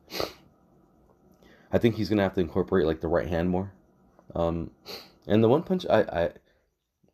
I 1.72 1.78
think 1.78 1.96
he's 1.96 2.10
gonna 2.10 2.24
have 2.24 2.36
to 2.36 2.42
incorporate 2.42 2.86
like 2.86 3.02
the 3.02 3.08
right 3.08 3.28
hand 3.28 3.50
more. 3.50 3.74
Um, 4.36 4.72
and 5.28 5.44
the 5.44 5.50
one 5.50 5.64
punch 5.64 5.86
I, 5.90 6.02
I 6.02 6.30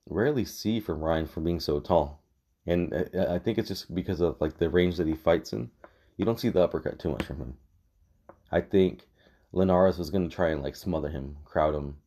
rarely 0.10 0.46
see 0.46 0.80
from 0.80 1.00
Ryan 1.02 1.28
for 1.28 1.42
being 1.42 1.60
so 1.60 1.80
tall, 1.80 2.22
and 2.68 2.94
I, 2.94 3.36
I 3.36 3.40
think 3.40 3.58
it's 3.58 3.70
just 3.70 3.94
because 3.94 4.22
of 4.22 4.40
like 4.42 4.58
the 4.58 4.70
range 4.70 4.98
that 4.98 5.08
he 5.08 5.16
fights 5.16 5.54
in. 5.54 5.72
You 6.18 6.26
don't 6.26 6.40
see 6.40 6.50
the 6.50 6.62
uppercut 6.62 7.00
too 7.00 7.10
much 7.10 7.24
from 7.24 7.38
him. 7.38 7.58
I 8.52 8.62
think 8.62 9.08
Linares 9.54 9.98
was 9.98 10.10
gonna 10.10 10.30
try 10.30 10.50
and 10.50 10.62
like 10.62 10.76
smother 10.76 11.10
him, 11.10 11.38
crowd 11.46 11.74
him, 11.74 11.98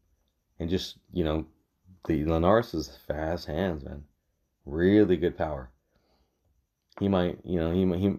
and 0.60 0.68
just 0.68 0.98
you 1.12 1.24
know, 1.24 1.46
the 2.06 2.24
Linares 2.24 2.74
is 2.74 2.98
fast 3.06 3.46
hands, 3.46 3.84
man, 3.84 4.04
really 4.66 5.16
good 5.16 5.36
power. 5.36 5.70
He 7.00 7.08
might, 7.08 7.38
you 7.44 7.58
know, 7.58 7.72
he 7.72 7.84
he 7.98 8.16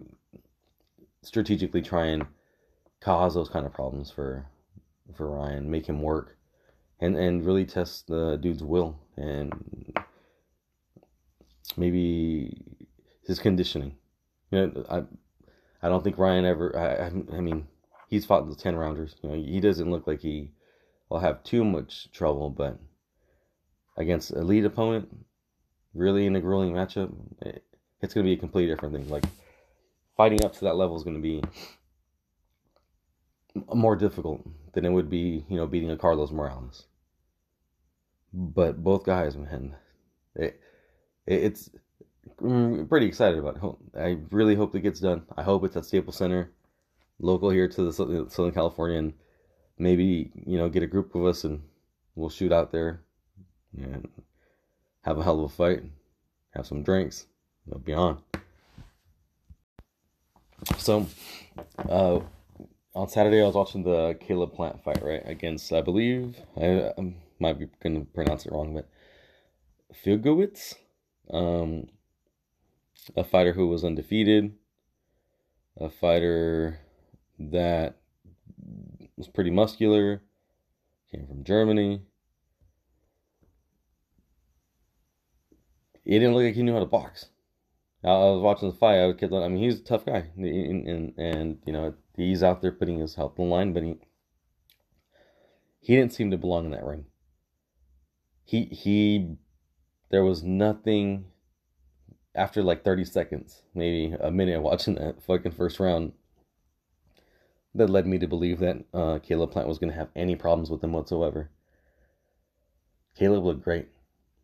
strategically 1.22 1.82
try 1.82 2.06
and 2.06 2.26
cause 3.00 3.34
those 3.34 3.48
kind 3.48 3.66
of 3.66 3.72
problems 3.72 4.10
for 4.10 4.46
for 5.14 5.30
Ryan, 5.30 5.70
make 5.70 5.86
him 5.86 6.02
work, 6.02 6.36
and 7.00 7.16
and 7.16 7.44
really 7.44 7.64
test 7.64 8.08
the 8.08 8.36
dude's 8.36 8.62
will 8.62 8.98
and 9.16 9.96
maybe 11.76 12.60
his 13.26 13.38
conditioning. 13.38 13.96
You 14.50 14.66
know, 14.66 14.84
I 14.90 15.02
I 15.86 15.88
don't 15.88 16.02
think 16.02 16.18
Ryan 16.18 16.44
ever. 16.44 16.76
I 16.76 17.06
I, 17.06 17.38
I 17.38 17.40
mean, 17.40 17.66
he's 18.08 18.24
fought 18.26 18.48
the 18.48 18.56
ten 18.56 18.76
rounders. 18.76 19.16
You 19.22 19.28
know, 19.30 19.34
he 19.36 19.60
doesn't 19.60 19.90
look 19.90 20.06
like 20.06 20.20
he 20.20 20.50
will 21.08 21.20
have 21.20 21.44
too 21.44 21.64
much 21.64 22.10
trouble, 22.12 22.50
but 22.50 22.78
against 23.96 24.30
a 24.30 24.42
lead 24.42 24.64
opponent, 24.64 25.08
really 25.94 26.26
in 26.26 26.36
a 26.36 26.40
grueling 26.40 26.72
matchup, 26.72 27.12
it, 27.42 27.64
it's 28.00 28.14
going 28.14 28.24
to 28.24 28.28
be 28.28 28.34
a 28.34 28.38
completely 28.38 28.72
different 28.72 28.94
thing. 28.94 29.08
Like 29.08 29.24
fighting 30.16 30.44
up 30.44 30.52
to 30.54 30.64
that 30.64 30.76
level 30.76 30.96
is 30.96 31.02
going 31.02 31.16
to 31.16 31.22
be 31.22 31.42
more 33.74 33.96
difficult 33.96 34.46
than 34.72 34.84
it 34.84 34.90
would 34.90 35.08
be, 35.08 35.44
you 35.48 35.56
know, 35.56 35.66
beating 35.66 35.90
a 35.90 35.96
Carlos 35.96 36.30
Morales. 36.30 36.86
But 38.32 38.82
both 38.82 39.04
guys, 39.04 39.36
man, 39.36 39.74
it, 40.34 40.60
it 41.26 41.44
it's 41.44 41.70
I'm 42.42 42.86
pretty 42.86 43.06
excited 43.06 43.38
about 43.38 43.56
it. 43.56 43.98
I 43.98 44.18
really 44.30 44.54
hope 44.54 44.74
it 44.74 44.80
gets 44.80 45.00
done. 45.00 45.22
I 45.36 45.42
hope 45.42 45.64
it's 45.64 45.76
at 45.76 45.86
Staples 45.86 46.16
Center, 46.16 46.52
local 47.18 47.48
here 47.48 47.68
to 47.68 47.82
the 47.82 47.92
Southern 47.92 48.52
California, 48.52 48.98
and 48.98 49.14
maybe 49.78 50.32
you 50.34 50.58
know 50.58 50.68
get 50.68 50.82
a 50.82 50.86
group 50.86 51.14
of 51.14 51.24
us 51.24 51.44
and 51.44 51.62
we'll 52.14 52.28
shoot 52.28 52.52
out 52.52 52.72
there 52.72 53.05
and 53.76 54.08
have 55.02 55.18
a 55.18 55.22
hell 55.22 55.38
of 55.38 55.52
a 55.52 55.54
fight, 55.54 55.82
have 56.54 56.66
some 56.66 56.82
drinks, 56.82 57.26
you 57.66 57.78
be 57.78 57.92
on. 57.92 58.22
So, 60.78 61.06
uh, 61.88 62.20
on 62.94 63.08
Saturday, 63.08 63.42
I 63.42 63.46
was 63.46 63.54
watching 63.54 63.82
the 63.82 64.16
Caleb 64.20 64.54
Plant 64.54 64.82
fight, 64.82 65.02
right? 65.02 65.22
Against, 65.26 65.72
I 65.72 65.82
believe, 65.82 66.36
I, 66.56 66.92
I 66.96 67.14
might 67.38 67.58
be 67.58 67.68
going 67.82 68.00
to 68.00 68.06
pronounce 68.12 68.46
it 68.46 68.52
wrong, 68.52 68.74
but 68.74 68.88
Fielgowitz, 69.94 70.74
um, 71.30 71.88
a 73.16 73.22
fighter 73.22 73.52
who 73.52 73.68
was 73.68 73.84
undefeated, 73.84 74.52
a 75.78 75.90
fighter 75.90 76.80
that 77.38 77.96
was 79.16 79.28
pretty 79.28 79.50
muscular, 79.50 80.22
came 81.10 81.26
from 81.26 81.44
Germany. 81.44 82.00
He 86.06 86.20
didn't 86.20 86.34
look 86.34 86.44
like 86.44 86.54
he 86.54 86.62
knew 86.62 86.72
how 86.72 86.78
to 86.78 86.86
box. 86.86 87.26
I 88.04 88.10
was 88.10 88.40
watching 88.40 88.70
the 88.70 88.76
fight. 88.76 88.98
I 88.98 89.06
was, 89.06 89.16
I 89.20 89.48
mean, 89.48 89.62
he's 89.62 89.80
a 89.80 89.82
tough 89.82 90.06
guy, 90.06 90.30
and, 90.36 90.86
and, 90.86 91.18
and 91.18 91.58
you 91.66 91.72
know 91.72 91.94
he's 92.16 92.44
out 92.44 92.62
there 92.62 92.70
putting 92.70 93.00
his 93.00 93.16
health 93.16 93.40
on 93.40 93.48
the 93.48 93.54
line, 93.54 93.72
but 93.72 93.82
he 93.82 93.96
he 95.80 95.96
didn't 95.96 96.12
seem 96.12 96.30
to 96.30 96.36
belong 96.36 96.66
in 96.66 96.70
that 96.70 96.84
ring. 96.84 97.06
He 98.44 98.66
he, 98.66 99.36
there 100.10 100.22
was 100.22 100.44
nothing 100.44 101.26
after 102.36 102.62
like 102.62 102.84
thirty 102.84 103.04
seconds, 103.04 103.62
maybe 103.74 104.14
a 104.20 104.30
minute 104.30 104.62
watching 104.62 104.94
that 104.94 105.20
fucking 105.24 105.52
first 105.52 105.80
round. 105.80 106.12
That 107.74 107.90
led 107.90 108.06
me 108.06 108.18
to 108.18 108.28
believe 108.28 108.60
that 108.60 108.84
uh, 108.94 109.18
Caleb 109.18 109.50
Plant 109.50 109.68
was 109.68 109.78
going 109.78 109.90
to 109.90 109.98
have 109.98 110.08
any 110.14 110.36
problems 110.36 110.70
with 110.70 110.84
him 110.84 110.92
whatsoever. 110.92 111.50
Caleb 113.18 113.44
looked 113.44 113.64
great. 113.64 113.88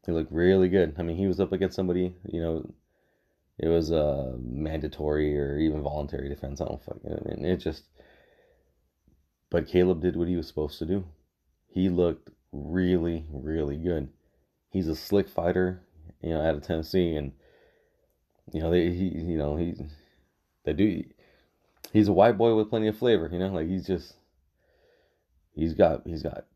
He 0.07 0.13
looked 0.13 0.33
really 0.33 0.69
good. 0.69 0.95
I 0.99 1.03
mean, 1.03 1.17
he 1.17 1.27
was 1.27 1.41
up 1.41 1.53
against 1.53 1.77
somebody, 1.77 2.15
you 2.25 2.41
know, 2.41 2.75
it 3.59 3.69
was 3.69 3.91
a 3.91 4.35
mandatory 4.41 5.39
or 5.39 5.59
even 5.59 5.83
voluntary 5.83 6.29
defense. 6.29 6.61
I 6.61 6.65
don't 6.65 6.83
fucking. 6.83 7.13
I 7.13 7.29
mean, 7.29 7.45
it 7.45 7.59
just. 7.59 7.85
But 9.51 9.69
Caleb 9.69 10.01
did 10.01 10.17
what 10.17 10.29
he 10.29 10.37
was 10.37 10.49
supposed 10.49 10.79
to 10.79 10.87
do. 10.87 11.05
He 11.69 11.89
looked 11.89 12.31
really, 12.53 13.27
really 13.31 13.77
good. 13.77 14.09
He's 14.71 14.89
a 14.89 14.97
slick 14.97 15.29
fighter, 15.29 15.83
you 16.23 16.31
know, 16.31 16.41
out 16.41 16.55
of 16.55 16.63
Tennessee, 16.63 17.15
and 17.15 17.33
you 18.53 18.63
know 18.63 18.71
they, 18.71 18.91
he, 18.91 19.05
you 19.09 19.37
know, 19.37 19.57
he, 19.57 19.75
they 20.65 20.73
do. 20.73 21.05
He's 21.93 22.09
a 22.09 22.13
white 22.13 22.39
boy 22.39 22.55
with 22.55 22.71
plenty 22.71 22.89
of 22.89 22.97
flavor, 22.97 23.29
you 23.31 23.39
know, 23.39 23.49
like 23.49 23.69
he's 23.69 23.87
just. 23.87 24.15
He's 25.55 25.75
got 25.75 26.07
he's 26.07 26.23
got 26.23 26.47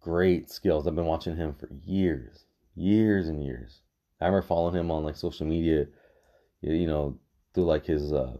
great 0.00 0.50
skills. 0.50 0.86
I've 0.86 0.94
been 0.94 1.04
watching 1.06 1.36
him 1.36 1.54
for 1.54 1.68
years, 1.84 2.44
years 2.74 3.28
and 3.28 3.42
years. 3.42 3.80
I 4.20 4.26
remember 4.26 4.46
following 4.46 4.74
him 4.74 4.90
on 4.90 5.04
like 5.04 5.16
social 5.16 5.46
media 5.46 5.86
you 6.62 6.86
know, 6.86 7.18
through 7.54 7.64
like 7.64 7.86
his 7.86 8.12
uh 8.12 8.36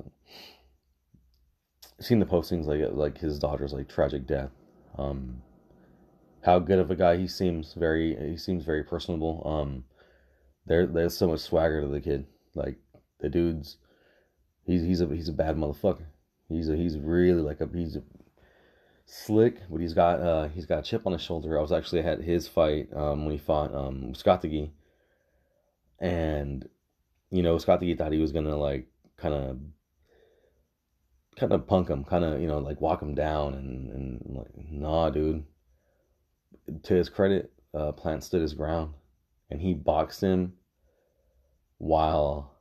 seen 2.00 2.18
the 2.18 2.26
postings 2.26 2.66
like 2.66 2.80
like 2.92 3.18
his 3.18 3.38
daughter's 3.38 3.72
like 3.72 3.88
tragic 3.88 4.26
death. 4.26 4.50
Um 4.98 5.42
how 6.42 6.58
good 6.58 6.78
of 6.78 6.90
a 6.90 6.96
guy 6.96 7.16
he 7.16 7.28
seems 7.28 7.74
very 7.74 8.16
he 8.30 8.36
seems 8.36 8.64
very 8.64 8.82
personable. 8.84 9.42
Um 9.44 9.84
there 10.66 10.86
there's 10.86 11.16
so 11.16 11.28
much 11.28 11.40
swagger 11.40 11.80
to 11.80 11.88
the 11.88 12.00
kid. 12.00 12.26
Like 12.54 12.78
the 13.20 13.28
dude's 13.28 13.78
he's 14.64 14.82
he's 14.82 15.00
a 15.00 15.06
he's 15.06 15.28
a 15.28 15.32
bad 15.32 15.56
motherfucker. 15.56 16.06
He's 16.48 16.68
a 16.68 16.76
he's 16.76 16.98
really 16.98 17.42
like 17.42 17.60
a 17.60 17.68
he's 17.72 17.96
a 17.96 18.02
slick, 19.10 19.56
but 19.68 19.80
he's 19.80 19.94
got 19.94 20.20
uh 20.20 20.48
he's 20.48 20.66
got 20.66 20.78
a 20.78 20.82
chip 20.82 21.06
on 21.06 21.12
his 21.12 21.22
shoulder. 21.22 21.58
I 21.58 21.62
was 21.62 21.72
actually 21.72 22.02
at 22.02 22.22
his 22.22 22.46
fight 22.46 22.88
um 22.94 23.24
when 23.24 23.32
he 23.32 23.38
fought 23.38 23.74
um 23.74 24.12
DeGee. 24.14 24.70
And 25.98 26.68
you 27.30 27.42
know, 27.42 27.56
DeGee 27.56 27.98
thought 27.98 28.12
he 28.12 28.18
was 28.20 28.32
gonna 28.32 28.56
like 28.56 28.86
kind 29.16 29.34
of 29.34 29.58
kind 31.36 31.52
of 31.52 31.66
punk 31.66 31.88
him, 31.88 32.04
kind 32.04 32.24
of 32.24 32.40
you 32.40 32.46
know 32.46 32.58
like 32.58 32.80
walk 32.80 33.02
him 33.02 33.14
down, 33.14 33.54
and 33.54 33.90
and 33.90 34.36
like 34.36 34.70
nah, 34.70 35.10
dude. 35.10 35.44
To 36.84 36.94
his 36.94 37.08
credit, 37.08 37.52
uh, 37.74 37.90
Plant 37.92 38.22
stood 38.22 38.42
his 38.42 38.54
ground, 38.54 38.94
and 39.50 39.60
he 39.60 39.74
boxed 39.74 40.20
him 40.20 40.52
while. 41.78 42.54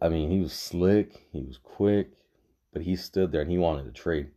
I 0.00 0.08
mean, 0.08 0.30
he 0.30 0.40
was 0.40 0.52
slick, 0.52 1.28
he 1.32 1.42
was 1.42 1.58
quick, 1.58 2.10
but 2.76 2.84
he 2.84 2.94
stood 2.94 3.32
there 3.32 3.40
and 3.40 3.50
he 3.50 3.56
wanted 3.56 3.86
to 3.86 3.90
trade. 3.90 4.28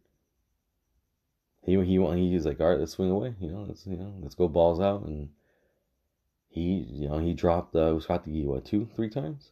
He 1.62 1.74
he 1.75 1.96
he 1.96 2.34
was 2.34 2.46
like, 2.46 2.62
all 2.62 2.69
right, 2.69 2.79
let's 2.79 2.93
swing 2.93 3.12
away, 3.12 3.36
you 3.38 3.51
know, 3.51 3.65
let's 3.67 3.86
you 3.86 3.98
know, 3.98 4.13
let's 4.22 4.34
go 4.34 4.48
balls 4.48 4.79
out 4.79 5.01
and 5.03 5.27
he 6.48 6.88
you 6.89 7.10
know 7.10 7.17
he 7.17 7.34
dropped 7.34 7.75
uh 7.75 7.91
Uzcategui 7.91 8.46
what 8.46 8.63
two 8.63 8.88
three 8.96 9.10
times. 9.10 9.51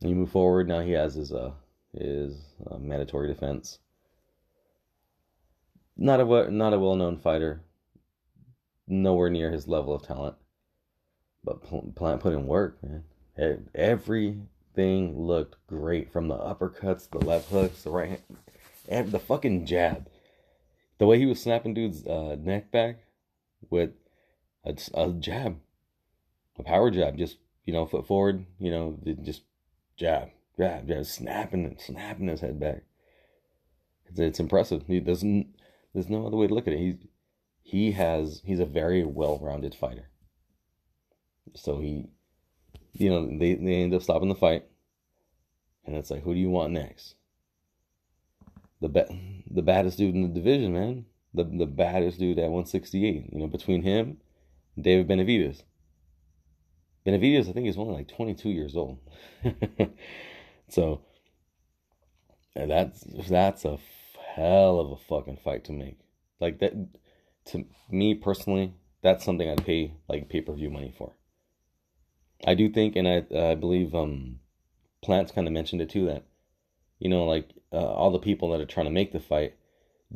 He 0.00 0.14
moved 0.14 0.32
forward. 0.32 0.66
Now 0.66 0.80
he 0.80 0.92
has 0.92 1.12
his 1.14 1.30
uh 1.30 1.52
his 1.92 2.42
uh, 2.70 2.78
mandatory 2.78 3.28
defense. 3.28 3.80
Not 5.98 6.20
a 6.20 6.50
not 6.50 6.72
a 6.72 6.78
well 6.78 6.96
known 6.96 7.18
fighter. 7.18 7.60
Nowhere 8.88 9.28
near 9.28 9.50
his 9.50 9.68
level 9.68 9.94
of 9.94 10.00
talent. 10.06 10.36
But 11.44 11.62
Plant 11.94 12.22
put 12.22 12.32
in 12.32 12.46
work, 12.46 12.82
man. 12.82 13.04
Everything 14.76 15.16
looked 15.16 15.54
great 15.68 16.12
from 16.12 16.26
the 16.26 16.36
uppercuts, 16.36 17.08
the 17.08 17.24
left 17.24 17.48
hooks, 17.50 17.84
the 17.84 17.90
right 17.90 18.08
hand, 18.08 18.22
and 18.88 19.12
the 19.12 19.20
fucking 19.20 19.66
jab. 19.66 20.08
The 20.98 21.06
way 21.06 21.16
he 21.18 21.26
was 21.26 21.40
snapping 21.40 21.74
dude's 21.74 22.04
uh, 22.04 22.36
neck 22.40 22.72
back 22.72 23.04
with 23.70 23.90
a, 24.64 24.76
a 24.94 25.12
jab, 25.12 25.60
a 26.58 26.64
power 26.64 26.90
jab, 26.90 27.16
just 27.16 27.36
you 27.64 27.72
know, 27.72 27.86
foot 27.86 28.04
forward, 28.04 28.46
you 28.58 28.68
know, 28.68 28.98
just 29.22 29.42
jab, 29.96 30.30
jab, 30.58 30.88
jab, 30.88 31.06
snapping 31.06 31.64
and 31.64 31.80
snapping 31.80 32.26
his 32.26 32.40
head 32.40 32.58
back. 32.58 32.82
It's, 34.06 34.18
it's 34.18 34.40
impressive. 34.40 34.82
He 34.88 34.98
doesn't. 34.98 35.54
There's 35.92 36.10
no 36.10 36.26
other 36.26 36.36
way 36.36 36.48
to 36.48 36.54
look 36.54 36.66
at 36.66 36.72
it. 36.72 36.80
He 36.80 36.98
he 37.62 37.92
has 37.92 38.42
he's 38.44 38.60
a 38.60 38.66
very 38.66 39.04
well-rounded 39.04 39.76
fighter. 39.76 40.10
So 41.54 41.78
he 41.78 42.08
you 42.94 43.10
know, 43.10 43.26
they, 43.26 43.54
they 43.54 43.82
end 43.82 43.94
up 43.94 44.02
stopping 44.02 44.28
the 44.28 44.34
fight. 44.34 44.64
And 45.84 45.96
it's 45.96 46.10
like, 46.10 46.22
who 46.22 46.32
do 46.32 46.40
you 46.40 46.50
want 46.50 46.72
next? 46.72 47.14
The 48.80 48.88
be- 48.88 49.44
the 49.50 49.62
baddest 49.62 49.98
dude 49.98 50.14
in 50.14 50.22
the 50.22 50.28
division, 50.28 50.72
man. 50.72 51.06
The 51.34 51.44
the 51.44 51.66
baddest 51.66 52.18
dude 52.18 52.38
at 52.38 52.50
168. 52.50 53.32
You 53.32 53.38
know, 53.38 53.46
between 53.46 53.82
him, 53.82 54.18
David 54.80 55.08
Benavidez. 55.08 55.62
Benavidez, 57.06 57.48
I 57.48 57.52
think, 57.52 57.68
is 57.68 57.76
only 57.76 57.94
like 57.94 58.08
22 58.08 58.48
years 58.48 58.76
old. 58.76 58.98
so 60.68 61.02
that's 62.54 63.04
that's 63.28 63.64
a 63.64 63.78
hell 64.34 64.80
of 64.80 64.92
a 64.92 64.96
fucking 64.96 65.38
fight 65.44 65.64
to 65.64 65.72
make. 65.72 65.98
Like 66.40 66.60
that, 66.60 66.72
to 67.46 67.64
me 67.90 68.14
personally, 68.14 68.74
that's 69.02 69.24
something 69.24 69.48
I'd 69.48 69.64
pay 69.64 69.94
like 70.08 70.28
pay 70.28 70.40
per 70.40 70.54
view 70.54 70.70
money 70.70 70.94
for. 70.96 71.12
I 72.46 72.54
do 72.54 72.68
think, 72.68 72.96
and 72.96 73.08
I 73.08 73.24
I 73.34 73.54
believe 73.54 73.94
um, 73.94 74.40
Plants 75.02 75.32
kind 75.32 75.46
of 75.46 75.52
mentioned 75.52 75.82
it 75.82 75.90
too 75.90 76.06
that, 76.06 76.24
you 76.98 77.08
know, 77.08 77.24
like 77.24 77.50
uh, 77.72 77.76
all 77.76 78.10
the 78.10 78.18
people 78.18 78.50
that 78.50 78.60
are 78.60 78.66
trying 78.66 78.86
to 78.86 78.92
make 78.92 79.12
the 79.12 79.20
fight 79.20 79.54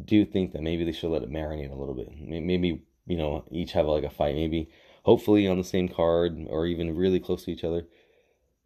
do 0.04 0.24
think 0.24 0.52
that 0.52 0.62
maybe 0.62 0.84
they 0.84 0.92
should 0.92 1.10
let 1.10 1.22
it 1.22 1.30
marinate 1.30 1.70
a 1.70 1.74
little 1.74 1.94
bit. 1.94 2.08
Maybe 2.20 2.82
you 3.06 3.16
know 3.16 3.44
each 3.50 3.72
have 3.72 3.86
like 3.86 4.04
a 4.04 4.10
fight, 4.10 4.34
maybe 4.34 4.70
hopefully 5.04 5.46
on 5.48 5.58
the 5.58 5.64
same 5.64 5.88
card 5.88 6.46
or 6.48 6.66
even 6.66 6.96
really 6.96 7.20
close 7.20 7.44
to 7.44 7.52
each 7.52 7.64
other, 7.64 7.86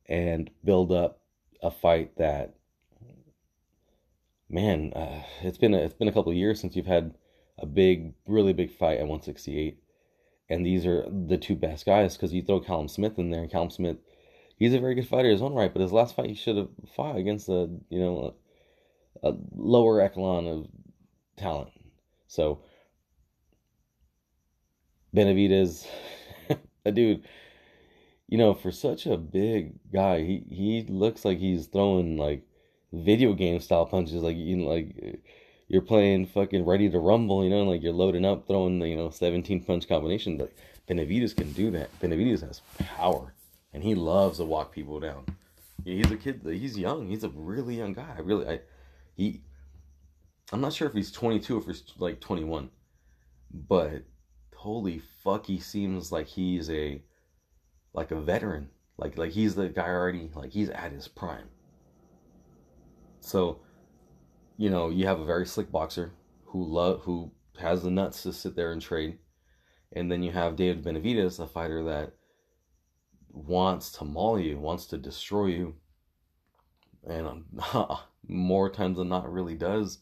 and 0.06 0.50
build 0.64 0.92
up 0.92 1.20
a 1.62 1.70
fight 1.70 2.16
that. 2.18 2.54
Man, 4.48 4.92
uh, 4.92 5.22
it's 5.40 5.56
been 5.56 5.72
a, 5.72 5.78
it's 5.78 5.94
been 5.94 6.08
a 6.08 6.12
couple 6.12 6.30
years 6.34 6.60
since 6.60 6.76
you've 6.76 6.84
had 6.84 7.14
a 7.58 7.64
big, 7.64 8.12
really 8.26 8.52
big 8.52 8.70
fight 8.70 8.98
at 8.98 9.08
168 9.08 9.81
and 10.48 10.64
these 10.66 10.86
are 10.86 11.06
the 11.10 11.38
two 11.38 11.56
best 11.56 11.86
guys 11.86 12.16
because 12.16 12.32
you 12.32 12.42
throw 12.42 12.60
Callum 12.60 12.88
Smith 12.88 13.18
in 13.18 13.30
there, 13.30 13.42
and 13.42 13.50
Callum 13.50 13.70
Smith, 13.70 13.98
he's 14.56 14.74
a 14.74 14.80
very 14.80 14.94
good 14.94 15.08
fighter 15.08 15.28
in 15.28 15.32
his 15.32 15.42
own 15.42 15.54
right, 15.54 15.72
but 15.72 15.82
his 15.82 15.92
last 15.92 16.14
fight 16.14 16.28
he 16.28 16.34
should 16.34 16.56
have 16.56 16.68
fought 16.94 17.16
against 17.16 17.48
a 17.48 17.68
you 17.88 18.00
know 18.00 18.34
a, 19.22 19.30
a 19.30 19.36
lower 19.54 20.00
echelon 20.00 20.46
of 20.46 20.66
talent. 21.36 21.70
So 22.26 22.60
Benavidez, 25.14 25.86
a 26.84 26.92
dude, 26.92 27.26
you 28.28 28.38
know, 28.38 28.54
for 28.54 28.72
such 28.72 29.06
a 29.06 29.16
big 29.16 29.74
guy, 29.92 30.22
he 30.22 30.44
he 30.48 30.86
looks 30.88 31.24
like 31.24 31.38
he's 31.38 31.66
throwing 31.66 32.16
like 32.16 32.42
video 32.92 33.34
game 33.34 33.60
style 33.60 33.86
punches, 33.86 34.22
like 34.22 34.36
you 34.36 34.56
know, 34.56 34.68
like 34.68 35.22
you're 35.72 35.80
playing 35.80 36.26
fucking 36.26 36.66
ready 36.66 36.90
to 36.90 36.98
rumble, 36.98 37.42
you 37.42 37.48
know, 37.48 37.62
like 37.62 37.82
you're 37.82 37.94
loading 37.94 38.26
up, 38.26 38.46
throwing 38.46 38.78
the, 38.78 38.86
you 38.86 38.94
know, 38.94 39.08
17 39.08 39.64
punch 39.64 39.88
combination. 39.88 40.36
But 40.36 40.52
Benavidez 40.86 41.34
can 41.34 41.50
do 41.52 41.70
that. 41.70 41.98
Benavidez 41.98 42.46
has 42.46 42.60
power, 42.78 43.32
and 43.72 43.82
he 43.82 43.94
loves 43.94 44.36
to 44.36 44.44
walk 44.44 44.70
people 44.70 45.00
down. 45.00 45.24
He's 45.82 46.10
a 46.10 46.18
kid. 46.18 46.42
He's 46.44 46.78
young. 46.78 47.08
He's 47.08 47.24
a 47.24 47.30
really 47.30 47.78
young 47.78 47.94
guy. 47.94 48.14
I 48.14 48.20
really, 48.20 48.46
I, 48.46 48.60
he, 49.16 49.40
I'm 50.52 50.60
not 50.60 50.74
sure 50.74 50.86
if 50.86 50.92
he's 50.92 51.10
22 51.10 51.56
or 51.56 51.60
if 51.60 51.66
he's 51.66 51.84
like 51.96 52.20
21, 52.20 52.68
but 53.50 54.02
holy 54.54 55.00
fuck, 55.24 55.46
he 55.46 55.58
seems 55.58 56.12
like 56.12 56.26
he's 56.26 56.68
a, 56.68 57.02
like 57.94 58.10
a 58.10 58.20
veteran. 58.20 58.68
Like, 58.98 59.16
like 59.16 59.32
he's 59.32 59.54
the 59.54 59.70
guy 59.70 59.88
already. 59.88 60.30
Like 60.34 60.52
he's 60.52 60.68
at 60.68 60.92
his 60.92 61.08
prime. 61.08 61.48
So 63.20 63.60
you 64.62 64.70
know, 64.70 64.90
you 64.90 65.08
have 65.08 65.18
a 65.18 65.24
very 65.24 65.44
slick 65.44 65.72
boxer 65.72 66.12
who 66.44 66.64
love 66.64 67.00
who 67.00 67.32
has 67.58 67.82
the 67.82 67.90
nuts 67.90 68.22
to 68.22 68.32
sit 68.32 68.54
there 68.54 68.70
and 68.70 68.80
trade, 68.80 69.18
and 69.90 70.08
then 70.08 70.22
you 70.22 70.30
have 70.30 70.54
David 70.54 70.84
Benavidez, 70.84 71.40
a 71.40 71.48
fighter 71.48 71.82
that 71.82 72.12
wants 73.28 73.90
to 73.90 74.04
maul 74.04 74.38
you, 74.38 74.56
wants 74.56 74.86
to 74.86 74.98
destroy 74.98 75.46
you, 75.46 75.74
and 77.04 77.42
more 78.28 78.70
times 78.70 78.98
than 78.98 79.08
not, 79.08 79.32
really 79.32 79.56
does. 79.56 79.98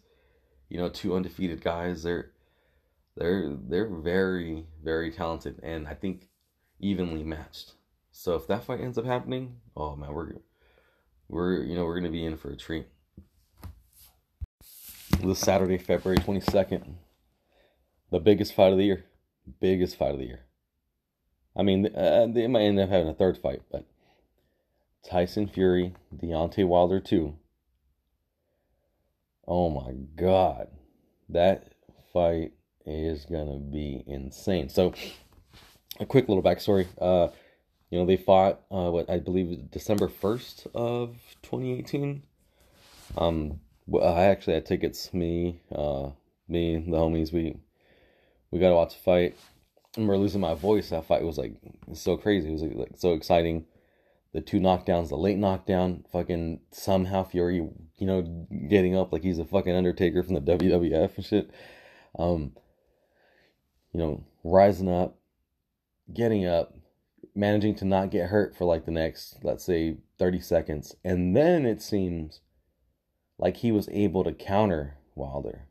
You 0.68 0.76
know, 0.76 0.90
two 0.90 1.16
undefeated 1.16 1.62
guys. 1.62 2.02
They're 2.02 2.32
they're 3.16 3.56
they're 3.66 3.88
very 3.88 4.66
very 4.84 5.10
talented, 5.10 5.58
and 5.62 5.88
I 5.88 5.94
think 5.94 6.28
evenly 6.80 7.24
matched. 7.24 7.76
So 8.12 8.34
if 8.34 8.46
that 8.48 8.64
fight 8.64 8.82
ends 8.82 8.98
up 8.98 9.06
happening, 9.06 9.56
oh 9.74 9.96
man, 9.96 10.12
we're 10.12 10.34
we're 11.30 11.62
you 11.62 11.74
know 11.74 11.86
we're 11.86 11.96
gonna 11.98 12.10
be 12.10 12.26
in 12.26 12.36
for 12.36 12.50
a 12.50 12.56
treat 12.58 12.88
this 15.28 15.38
Saturday, 15.38 15.78
February 15.78 16.18
22nd. 16.18 16.94
The 18.10 18.20
biggest 18.20 18.54
fight 18.54 18.72
of 18.72 18.78
the 18.78 18.84
year. 18.84 19.04
Biggest 19.60 19.96
fight 19.96 20.12
of 20.12 20.18
the 20.18 20.26
year. 20.26 20.40
I 21.56 21.62
mean, 21.62 21.86
uh, 21.94 22.26
they 22.28 22.46
might 22.46 22.62
end 22.62 22.78
up 22.78 22.88
having 22.88 23.08
a 23.08 23.14
third 23.14 23.38
fight, 23.38 23.62
but 23.70 23.84
Tyson 25.08 25.48
Fury, 25.48 25.94
Deontay 26.16 26.66
Wilder 26.66 27.00
2. 27.00 27.34
Oh 29.46 29.70
my 29.70 29.92
God. 30.16 30.68
That 31.28 31.72
fight 32.12 32.52
is 32.86 33.24
going 33.24 33.46
to 33.52 33.58
be 33.58 34.04
insane. 34.06 34.68
So, 34.68 34.94
a 35.98 36.06
quick 36.06 36.28
little 36.28 36.42
backstory. 36.42 36.86
Uh, 37.00 37.28
you 37.90 37.98
know, 37.98 38.06
they 38.06 38.16
fought, 38.16 38.60
uh, 38.70 38.90
what 38.90 39.10
I 39.10 39.18
believe, 39.18 39.70
December 39.70 40.08
1st 40.08 40.68
of 40.74 41.16
2018. 41.42 42.22
Um, 43.18 43.60
well, 43.90 44.16
I 44.16 44.26
actually 44.26 44.54
had 44.54 44.66
tickets. 44.66 45.12
Me, 45.12 45.60
uh, 45.74 46.10
me, 46.48 46.76
the 46.76 46.96
homies, 46.96 47.32
we 47.32 47.56
we 48.52 48.60
got 48.60 48.68
to 48.68 48.74
watch 48.76 48.94
the 48.94 49.00
fight. 49.00 49.36
I 49.96 50.00
remember 50.00 50.16
losing 50.16 50.40
my 50.40 50.54
voice. 50.54 50.90
That 50.90 51.06
fight 51.06 51.24
was 51.24 51.36
like 51.36 51.56
so 51.92 52.16
crazy. 52.16 52.48
It 52.48 52.52
was 52.52 52.62
like, 52.62 52.76
like 52.76 52.92
so 52.96 53.12
exciting. 53.14 53.66
The 54.32 54.40
two 54.40 54.60
knockdowns, 54.60 55.08
the 55.08 55.16
late 55.16 55.38
knockdown, 55.38 56.04
fucking 56.12 56.60
somehow 56.70 57.24
Fury, 57.24 57.56
you 57.56 58.06
know, 58.06 58.22
getting 58.68 58.96
up 58.96 59.12
like 59.12 59.24
he's 59.24 59.40
a 59.40 59.44
fucking 59.44 59.74
Undertaker 59.74 60.22
from 60.22 60.34
the 60.34 60.40
WWF 60.40 61.16
and 61.16 61.26
shit. 61.26 61.50
Um, 62.16 62.52
you 63.92 63.98
know, 63.98 64.24
rising 64.44 64.88
up, 64.88 65.18
getting 66.14 66.46
up, 66.46 66.74
managing 67.34 67.74
to 67.76 67.84
not 67.84 68.12
get 68.12 68.28
hurt 68.28 68.54
for 68.54 68.66
like 68.66 68.84
the 68.84 68.92
next, 68.92 69.38
let's 69.42 69.64
say, 69.64 69.96
30 70.20 70.38
seconds. 70.38 70.94
And 71.04 71.36
then 71.36 71.66
it 71.66 71.82
seems 71.82 72.40
like 73.40 73.56
he 73.56 73.72
was 73.72 73.88
able 73.90 74.22
to 74.22 74.32
counter 74.32 74.98
Wilder 75.14 75.66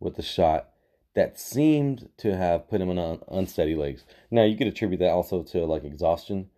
with 0.00 0.18
a 0.18 0.22
shot 0.22 0.70
that 1.14 1.38
seemed 1.38 2.08
to 2.16 2.36
have 2.36 2.68
put 2.68 2.80
him 2.80 2.98
on 2.98 3.20
unsteady 3.28 3.74
legs. 3.74 4.04
Now 4.30 4.42
you 4.42 4.56
could 4.56 4.66
attribute 4.66 4.98
that 5.00 5.10
also 5.10 5.42
to 5.44 5.64
like 5.64 5.84
exhaustion, 5.84 6.48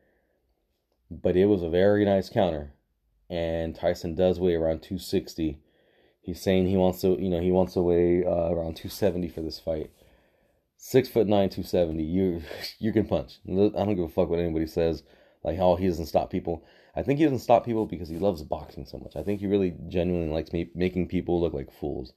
but 1.10 1.36
it 1.36 1.46
was 1.46 1.62
a 1.62 1.68
very 1.68 2.04
nice 2.04 2.30
counter. 2.30 2.72
And 3.28 3.74
Tyson 3.74 4.14
does 4.14 4.38
weigh 4.38 4.54
around 4.54 4.82
260. 4.82 5.58
He's 6.22 6.40
saying 6.40 6.68
he 6.68 6.76
wants 6.76 7.00
to, 7.00 7.20
you 7.20 7.28
know, 7.28 7.40
he 7.40 7.50
wants 7.50 7.74
to 7.74 7.82
weigh 7.82 8.24
uh, 8.24 8.50
around 8.50 8.76
270 8.76 9.28
for 9.28 9.42
this 9.42 9.58
fight. 9.58 9.90
Six 10.76 11.08
foot 11.08 11.26
nine, 11.26 11.48
270. 11.50 12.02
You 12.04 12.42
you 12.78 12.92
can 12.92 13.06
punch. 13.06 13.38
I 13.48 13.54
don't 13.54 13.96
give 13.96 14.04
a 14.04 14.08
fuck 14.08 14.28
what 14.28 14.38
anybody 14.38 14.66
says. 14.66 15.02
Like 15.42 15.58
how 15.58 15.74
he 15.74 15.88
doesn't 15.88 16.06
stop 16.06 16.30
people. 16.30 16.64
I 16.96 17.02
think 17.02 17.18
he 17.18 17.24
doesn't 17.24 17.40
stop 17.40 17.66
people 17.66 17.84
because 17.84 18.08
he 18.08 18.18
loves 18.18 18.42
boxing 18.42 18.86
so 18.86 18.98
much. 18.98 19.16
I 19.16 19.22
think 19.22 19.40
he 19.40 19.46
really 19.46 19.74
genuinely 19.88 20.32
likes 20.32 20.52
me 20.52 20.70
making 20.74 21.08
people 21.08 21.40
look 21.40 21.52
like 21.52 21.70
fools. 21.70 22.14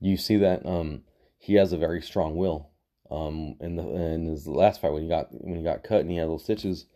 You 0.00 0.16
see 0.16 0.36
that 0.38 0.66
um, 0.66 1.02
he 1.38 1.54
has 1.54 1.72
a 1.72 1.78
very 1.78 2.02
strong 2.02 2.36
will. 2.36 2.70
Um, 3.08 3.54
in 3.60 3.76
the 3.76 3.88
in 3.88 4.26
his 4.26 4.48
last 4.48 4.80
fight 4.80 4.92
when 4.92 5.02
he 5.02 5.08
got 5.08 5.28
when 5.30 5.56
he 5.56 5.62
got 5.62 5.84
cut 5.84 6.00
and 6.00 6.10
he 6.10 6.16
had 6.16 6.24
little 6.24 6.40
stitches, 6.40 6.86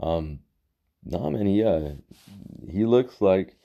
um, 0.00 0.38
nah 1.04 1.28
man, 1.28 1.46
he 1.46 1.62
uh, 1.62 1.90
he 2.70 2.86
looks 2.86 3.20
like 3.20 3.58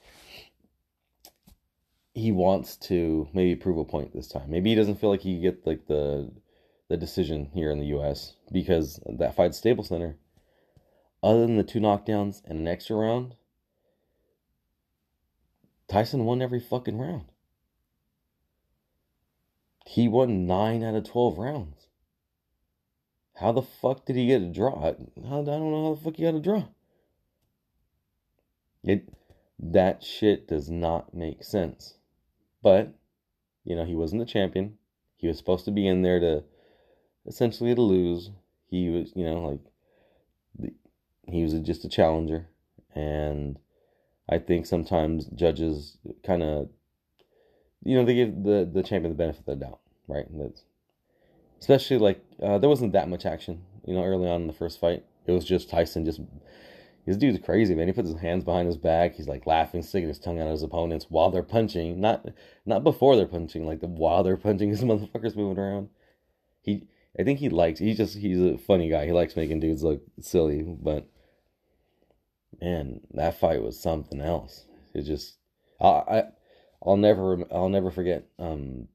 he 2.13 2.33
wants 2.33 2.75
to 2.75 3.29
maybe 3.33 3.55
prove 3.55 3.77
a 3.77 3.85
point 3.85 4.13
this 4.13 4.27
time. 4.27 4.49
Maybe 4.49 4.71
he 4.71 4.75
doesn't 4.75 4.99
feel 4.99 5.09
like 5.09 5.21
he 5.21 5.39
get 5.39 5.65
like 5.65 5.87
the 5.87 6.29
the 6.89 6.97
decision 6.97 7.49
here 7.53 7.71
in 7.71 7.79
the 7.79 7.85
U.S. 7.85 8.35
because 8.51 8.99
that 9.05 9.35
fight 9.35 9.55
Staples 9.55 9.87
Center 9.87 10.17
other 11.23 11.41
than 11.41 11.57
the 11.57 11.63
two 11.63 11.79
knockdowns 11.79 12.41
and 12.45 12.59
an 12.59 12.67
extra 12.67 12.95
round, 12.95 13.35
Tyson 15.87 16.25
won 16.25 16.41
every 16.41 16.59
fucking 16.59 16.97
round. 16.97 17.25
He 19.85 20.07
won 20.07 20.45
9 20.47 20.83
out 20.83 20.95
of 20.95 21.03
12 21.03 21.37
rounds. 21.37 21.87
How 23.35 23.51
the 23.51 23.61
fuck 23.61 24.05
did 24.05 24.15
he 24.15 24.27
get 24.27 24.41
a 24.41 24.51
draw? 24.51 24.89
I, 24.89 24.91
don't 24.91 25.45
know 25.45 25.87
how 25.87 25.95
the 25.95 26.01
fuck 26.01 26.15
he 26.15 26.23
got 26.23 26.35
a 26.35 26.39
draw. 26.39 26.65
It 28.83 29.09
that 29.59 30.03
shit 30.03 30.47
does 30.47 30.69
not 30.69 31.13
make 31.13 31.43
sense. 31.43 31.95
But, 32.63 32.93
you 33.63 33.75
know, 33.75 33.85
he 33.85 33.95
wasn't 33.95 34.21
the 34.21 34.31
champion. 34.31 34.77
He 35.17 35.27
was 35.27 35.37
supposed 35.37 35.65
to 35.65 35.71
be 35.71 35.87
in 35.87 36.01
there 36.01 36.19
to 36.19 36.43
essentially 37.27 37.75
to 37.75 37.81
lose. 37.81 38.31
He 38.67 38.89
was, 38.89 39.11
you 39.15 39.25
know, 39.25 39.59
like 40.57 40.73
he 41.31 41.43
was 41.43 41.53
just 41.59 41.85
a 41.85 41.89
challenger, 41.89 42.47
and 42.95 43.57
I 44.29 44.39
think 44.39 44.65
sometimes 44.65 45.25
judges 45.27 45.97
kind 46.25 46.43
of, 46.43 46.69
you 47.83 47.95
know, 47.95 48.05
they 48.05 48.15
give 48.15 48.43
the 48.43 48.69
the 48.71 48.83
champion 48.83 49.11
the 49.11 49.17
benefit 49.17 49.41
of 49.41 49.45
the 49.45 49.55
doubt, 49.55 49.79
right? 50.07 50.25
That's 50.31 50.63
especially 51.59 51.97
like 51.97 52.23
uh, 52.41 52.57
there 52.57 52.69
wasn't 52.69 52.93
that 52.93 53.09
much 53.09 53.25
action, 53.25 53.63
you 53.85 53.93
know, 53.93 54.03
early 54.03 54.29
on 54.29 54.41
in 54.41 54.47
the 54.47 54.53
first 54.53 54.79
fight. 54.79 55.03
it 55.25 55.31
was 55.31 55.45
just 55.45 55.69
Tyson 55.69 56.05
just 56.05 56.21
this 57.05 57.17
dude's 57.17 57.43
crazy, 57.43 57.73
man. 57.73 57.87
He 57.87 57.93
puts 57.93 58.09
his 58.09 58.19
hands 58.19 58.43
behind 58.43 58.67
his 58.67 58.77
back. 58.77 59.15
He's 59.15 59.27
like 59.27 59.47
laughing, 59.47 59.81
sticking 59.81 60.07
his 60.07 60.19
tongue 60.19 60.39
out 60.39 60.47
at 60.47 60.51
his 60.51 60.63
opponents 60.63 61.07
while 61.09 61.31
they're 61.31 61.41
punching. 61.43 61.99
Not 61.99 62.25
not 62.65 62.83
before 62.83 63.15
they're 63.15 63.25
punching, 63.25 63.65
like 63.65 63.79
the 63.79 63.87
while 63.87 64.23
they're 64.23 64.37
punching, 64.37 64.69
his 64.69 64.81
motherfuckers 64.83 65.35
moving 65.35 65.57
around. 65.57 65.89
He, 66.61 66.87
I 67.19 67.23
think 67.23 67.39
he 67.39 67.49
likes. 67.49 67.79
He's 67.79 67.97
just 67.97 68.17
he's 68.17 68.39
a 68.39 68.57
funny 68.57 68.89
guy. 68.89 69.05
He 69.05 69.11
likes 69.11 69.35
making 69.35 69.61
dudes 69.61 69.83
look 69.83 70.01
silly. 70.19 70.61
But 70.61 71.07
man, 72.61 73.01
that 73.13 73.39
fight 73.39 73.61
was 73.63 73.79
something 73.79 74.21
else. 74.21 74.65
It 74.93 75.03
just, 75.03 75.37
I, 75.79 75.87
I 75.87 76.23
I'll 76.85 76.97
never 76.97 77.45
I'll 77.51 77.69
never 77.69 77.91
forget 77.91 78.25
um 78.39 78.87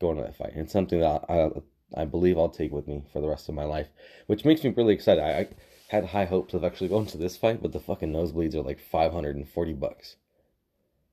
going 0.00 0.16
to 0.16 0.22
that 0.22 0.36
fight. 0.36 0.52
It's 0.54 0.72
something 0.72 1.00
that 1.00 1.24
I 1.28 1.50
I 1.96 2.04
believe 2.04 2.38
I'll 2.38 2.48
take 2.48 2.72
with 2.72 2.86
me 2.88 3.04
for 3.12 3.20
the 3.20 3.28
rest 3.28 3.48
of 3.48 3.54
my 3.54 3.64
life, 3.64 3.88
which 4.26 4.44
makes 4.44 4.64
me 4.64 4.72
really 4.76 4.94
excited. 4.94 5.22
I, 5.22 5.40
I 5.40 5.48
had 5.88 6.06
high 6.06 6.24
hopes 6.24 6.54
of 6.54 6.64
actually 6.64 6.88
going 6.88 7.06
to 7.06 7.18
this 7.18 7.36
fight, 7.36 7.62
but 7.62 7.72
the 7.72 7.80
fucking 7.80 8.12
nosebleeds 8.12 8.54
are 8.54 8.62
like 8.62 8.80
540 8.80 9.72
bucks. 9.74 10.16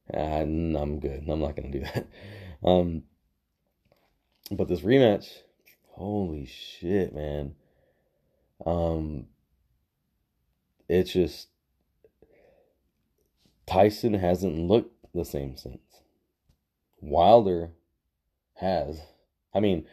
And 0.09 0.75
I'm 0.75 0.99
good. 0.99 1.23
I'm 1.27 1.39
not 1.39 1.55
going 1.55 1.71
to 1.71 1.79
do 1.79 1.85
that. 1.85 2.07
Um, 2.63 3.05
but 4.51 4.67
this 4.67 4.81
rematch, 4.81 5.39
holy 5.87 6.45
shit, 6.45 7.11
man. 7.11 7.55
Um, 8.63 9.25
it's 10.87 11.13
just 11.13 11.47
Tyson 13.71 14.15
hasn't 14.15 14.67
looked 14.67 14.93
the 15.13 15.23
same 15.23 15.55
since. 15.55 16.01
Wilder 16.99 17.71
has. 18.55 18.99
I 19.55 19.61
mean, 19.61 19.85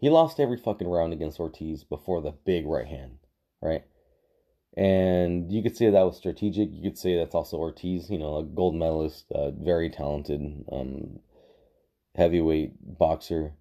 he 0.00 0.08
lost 0.08 0.40
every 0.40 0.56
fucking 0.56 0.88
round 0.88 1.12
against 1.12 1.38
Ortiz 1.38 1.84
before 1.84 2.22
the 2.22 2.32
big 2.32 2.66
right 2.66 2.86
hand, 2.86 3.18
right? 3.60 3.84
And 4.74 5.52
you 5.52 5.62
could 5.62 5.76
say 5.76 5.90
that 5.90 6.02
was 6.02 6.16
strategic. 6.16 6.70
You 6.72 6.82
could 6.82 6.98
say 6.98 7.18
that's 7.18 7.34
also 7.34 7.58
Ortiz, 7.58 8.08
you 8.08 8.18
know, 8.18 8.38
a 8.38 8.42
gold 8.42 8.74
medalist, 8.74 9.30
uh, 9.30 9.50
very 9.50 9.90
talented 9.90 10.64
um, 10.72 11.18
heavyweight 12.14 12.98
boxer. 12.98 13.52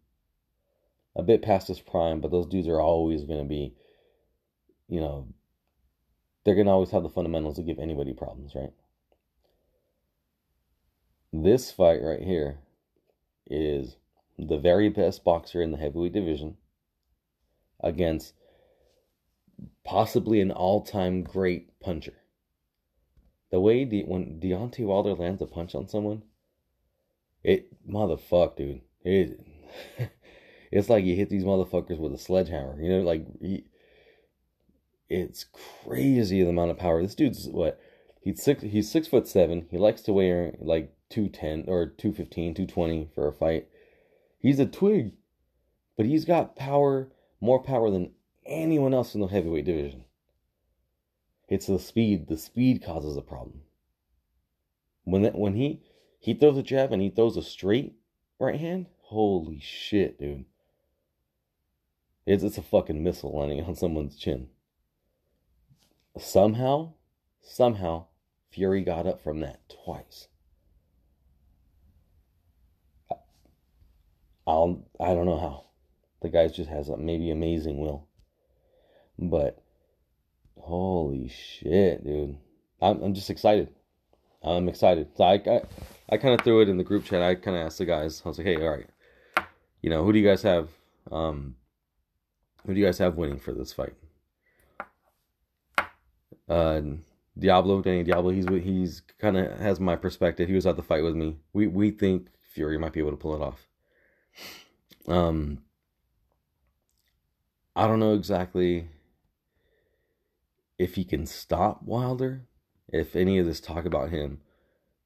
A 1.18 1.22
bit 1.22 1.42
past 1.42 1.68
his 1.68 1.82
prime, 1.82 2.22
but 2.22 2.32
those 2.32 2.48
dudes 2.48 2.70
are 2.70 2.80
always 2.80 3.26
going 3.26 3.44
to 3.44 3.48
be, 3.48 3.76
you 4.88 5.02
know, 5.02 5.28
they're 6.46 6.56
going 6.56 6.68
to 6.68 6.72
always 6.72 6.92
have 6.92 7.04
the 7.04 7.10
fundamentals 7.10 7.58
to 7.58 7.62
give 7.62 7.78
anybody 7.78 8.14
problems, 8.14 8.56
right? 8.56 8.72
This 11.36 11.72
fight 11.72 12.00
right 12.04 12.22
here 12.22 12.60
is 13.48 13.96
the 14.38 14.60
very 14.60 14.90
best 14.90 15.24
boxer 15.24 15.64
in 15.64 15.72
the 15.72 15.80
heavyweight 15.80 16.14
division 16.14 16.58
against 17.80 18.36
possibly 19.84 20.42
an 20.42 20.52
all-time 20.52 21.24
great 21.24 21.80
puncher. 21.80 22.14
The 23.50 23.60
way 23.60 23.84
De- 23.84 24.04
when 24.04 24.40
Deontay 24.40 24.86
Wilder 24.86 25.16
lands 25.16 25.42
a 25.42 25.48
punch 25.48 25.74
on 25.74 25.88
someone, 25.88 26.22
it 27.44 27.68
motherfuck, 27.88 28.56
dude. 28.56 28.82
It 29.04 29.40
it's 30.72 30.90
like 30.90 31.04
you 31.04 31.16
hit 31.16 31.30
these 31.30 31.44
motherfuckers 31.44 31.98
with 31.98 32.14
a 32.14 32.18
sledgehammer. 32.18 32.80
You 32.80 32.90
know, 32.90 33.02
like 33.02 33.26
he, 33.42 33.66
it's 35.10 35.46
crazy 35.84 36.44
the 36.44 36.50
amount 36.50 36.72
of 36.72 36.78
power. 36.78 37.02
This 37.02 37.16
dude's 37.16 37.48
what 37.48 37.80
he's 38.22 38.42
six 38.42 38.62
he's 38.62 38.90
six 38.90 39.08
foot 39.08 39.28
seven. 39.28 39.68
He 39.72 39.80
likes 39.80 40.02
to 40.04 40.14
wear 40.14 40.56
like 40.60 40.96
two 41.14 41.30
ten 41.30 41.64
or 41.68 41.86
215, 41.86 42.56
220 42.56 43.10
for 43.14 43.28
a 43.28 43.32
fight. 43.32 43.68
He's 44.40 44.60
a 44.60 44.66
twig, 44.66 45.12
but 45.96 46.08
he's 46.08 46.26
got 46.26 46.56
power, 46.56 47.12
more 47.40 47.62
power 47.62 47.92
than 47.92 48.14
anyone 48.48 48.96
else 48.96 49.14
in 49.14 49.22
the 49.22 49.28
heavyweight 49.28 49.66
division. 49.66 50.06
It's 51.48 51.68
the 51.68 51.78
speed. 51.78 52.28
The 52.28 52.38
speed 52.38 52.84
causes 52.84 53.16
a 53.16 53.22
problem. 53.22 53.62
When 55.04 55.22
that, 55.22 55.38
when 55.38 55.54
he 55.54 55.84
he 56.20 56.34
throws 56.34 56.58
a 56.58 56.64
jab 56.64 56.92
and 56.92 57.02
he 57.02 57.12
throws 57.12 57.38
a 57.38 57.44
straight 57.44 57.94
right 58.40 58.60
hand, 58.60 58.88
holy 59.02 59.60
shit, 59.60 60.20
dude. 60.20 60.46
It's 62.26 62.42
it's 62.44 62.58
a 62.58 62.64
fucking 62.64 63.04
missile 63.04 63.38
landing 63.38 63.64
on 63.64 63.76
someone's 63.76 64.18
chin. 64.18 64.48
Somehow, 66.18 66.94
somehow, 67.44 68.08
Fury 68.50 68.82
got 68.82 69.06
up 69.06 69.22
from 69.22 69.42
that 69.42 69.62
twice. 69.70 70.28
I'll 74.46 74.86
I 75.00 75.14
don't 75.14 75.26
know 75.26 75.40
how. 75.40 75.66
The 76.22 76.30
guy 76.30 76.48
just 76.48 76.70
has 76.70 76.90
a 76.90 76.98
maybe 76.98 77.32
amazing 77.32 77.80
will. 77.80 78.08
But 79.20 79.62
holy 80.58 81.28
shit, 81.30 82.04
dude. 82.04 82.38
I'm, 82.82 83.02
I'm 83.02 83.14
just 83.14 83.30
excited. 83.30 83.70
I'm 84.44 84.68
excited. 84.68 85.10
So 85.16 85.24
I, 85.24 85.34
I, 85.34 85.62
I 86.10 86.18
kind 86.18 86.34
of 86.34 86.42
threw 86.42 86.62
it 86.62 86.70
in 86.70 86.78
the 86.78 86.84
group 86.84 87.06
chat. 87.06 87.22
I 87.22 87.36
kind 87.36 87.56
of 87.56 87.66
asked 87.66 87.78
the 87.78 87.86
guys. 87.86 88.22
I 88.26 88.30
was 88.30 88.38
like, 88.38 88.48
hey, 88.48 88.58
all 88.58 88.70
right, 88.70 88.88
you 89.82 89.90
know, 89.90 90.04
who 90.04 90.14
do 90.14 90.20
you 90.20 90.28
guys 90.28 90.42
have? 90.42 90.70
Um, 91.12 91.56
who 92.66 92.74
do 92.74 92.80
you 92.80 92.86
guys 92.86 92.98
have 92.98 93.16
winning 93.16 93.40
for 93.40 93.54
this 93.54 93.74
fight? 93.74 93.94
Uh, 96.48 96.82
Diablo, 97.38 97.82
Danny 97.82 98.04
Diablo. 98.04 98.32
He's 98.32 98.48
he's 98.48 99.02
kind 99.20 99.38
of 99.38 99.60
has 99.60 99.80
my 99.80 99.96
perspective. 99.96 100.48
He 100.48 100.56
was 100.56 100.66
at 100.66 100.76
the 100.76 100.84
fight 100.84 101.04
with 101.04 101.16
me. 101.16 101.38
We 101.52 101.68
we 101.68 101.92
think 101.92 102.28
Fury 102.54 102.78
might 102.78 102.94
be 102.94 103.00
able 103.00 103.12
to 103.12 103.18
pull 103.18 103.36
it 103.36 103.42
off. 103.42 103.68
Um, 105.08 105.60
I 107.76 107.88
don't 107.88 108.00
know 108.00 108.14
exactly 108.14 108.90
if 110.78 110.96
he 110.96 111.04
can 111.04 111.26
stop 111.26 111.84
Wilder, 111.84 112.46
if 112.88 113.16
any 113.16 113.40
of 113.40 113.46
this 113.46 113.60
talk 113.60 113.86
about 113.86 114.10
him, 114.10 114.42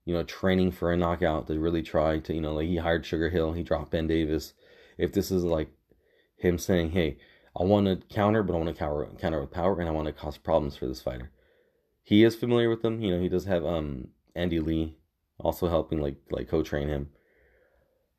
you 0.05 0.13
know, 0.13 0.23
training 0.23 0.71
for 0.71 0.91
a 0.91 0.97
knockout 0.97 1.47
to 1.47 1.59
really 1.59 1.83
try 1.83 2.19
to, 2.19 2.33
you 2.33 2.41
know, 2.41 2.53
like 2.53 2.67
he 2.67 2.77
hired 2.77 3.05
Sugar 3.05 3.29
Hill, 3.29 3.53
he 3.53 3.63
dropped 3.63 3.91
Ben 3.91 4.07
Davison. 4.07 4.55
If 4.97 5.13
this 5.13 5.31
is 5.31 5.43
like 5.43 5.69
him 6.37 6.57
saying, 6.57 6.91
hey, 6.91 7.17
I 7.59 7.63
want 7.63 7.87
to 7.87 8.13
counter, 8.13 8.43
but 8.43 8.53
I 8.53 8.57
want 8.57 8.69
to 8.69 8.75
counter, 8.75 9.07
counter 9.19 9.41
with 9.41 9.51
power 9.51 9.79
and 9.79 9.89
I 9.89 9.91
want 9.91 10.07
to 10.07 10.13
cause 10.13 10.37
problems 10.37 10.75
for 10.77 10.87
this 10.87 11.01
fighter. 11.01 11.31
He 12.03 12.23
is 12.23 12.35
familiar 12.35 12.69
with 12.69 12.81
them. 12.81 13.01
You 13.01 13.15
know, 13.15 13.21
he 13.21 13.29
does 13.29 13.45
have 13.45 13.65
um 13.65 14.09
Andy 14.35 14.59
Lee 14.59 14.95
also 15.39 15.67
helping 15.67 15.99
like 15.99 16.15
like 16.31 16.47
co-train 16.47 16.87
him. 16.87 17.09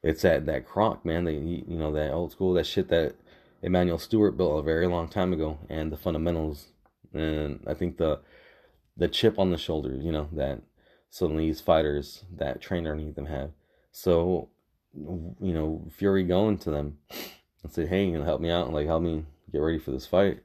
It's 0.03 0.23
that 0.23 0.47
that 0.47 0.67
Kronk 0.67 1.05
man, 1.05 1.25
that 1.25 1.33
you 1.33 1.65
know 1.67 1.93
that 1.93 2.13
old 2.13 2.33
school 2.33 2.55
that 2.55 2.67
shit 2.67 2.89
that 2.89 3.17
Emanuel 3.63 3.99
Steward 3.99 4.37
built 4.37 4.59
a 4.59 4.63
very 4.63 4.87
long 4.87 5.09
time 5.09 5.33
ago, 5.33 5.59
and 5.69 5.91
the 5.91 5.97
fundamentals 5.97 6.69
and 7.13 7.61
I 7.67 7.75
think 7.75 7.97
the 7.97 8.21
the 8.97 9.09
chip 9.09 9.39
on 9.39 9.51
the 9.51 9.59
shoulder, 9.59 9.95
you 9.95 10.13
know, 10.13 10.29
that 10.33 10.61
some 11.11 11.33
of 11.33 11.39
these 11.39 11.61
fighters 11.61 12.25
that 12.37 12.61
train 12.61 12.87
underneath 12.87 13.15
them 13.15 13.27
have. 13.27 13.51
So, 13.93 14.49
you 14.95 15.35
know, 15.41 15.85
Fury 15.91 16.25
going 16.25 16.59
to 16.59 16.71
them 16.71 16.99
and 17.63 17.73
say, 17.73 17.87
"Hey, 17.87 18.07
you 18.07 18.19
know, 18.19 18.25
help 18.25 18.41
me 18.41 18.51
out, 18.51 18.67
and 18.67 18.75
like 18.75 18.87
help 18.87 19.03
me 19.03 19.25
get 19.53 19.59
ready 19.59 19.79
for 19.79 19.91
this 19.91 20.07
fight." 20.07 20.41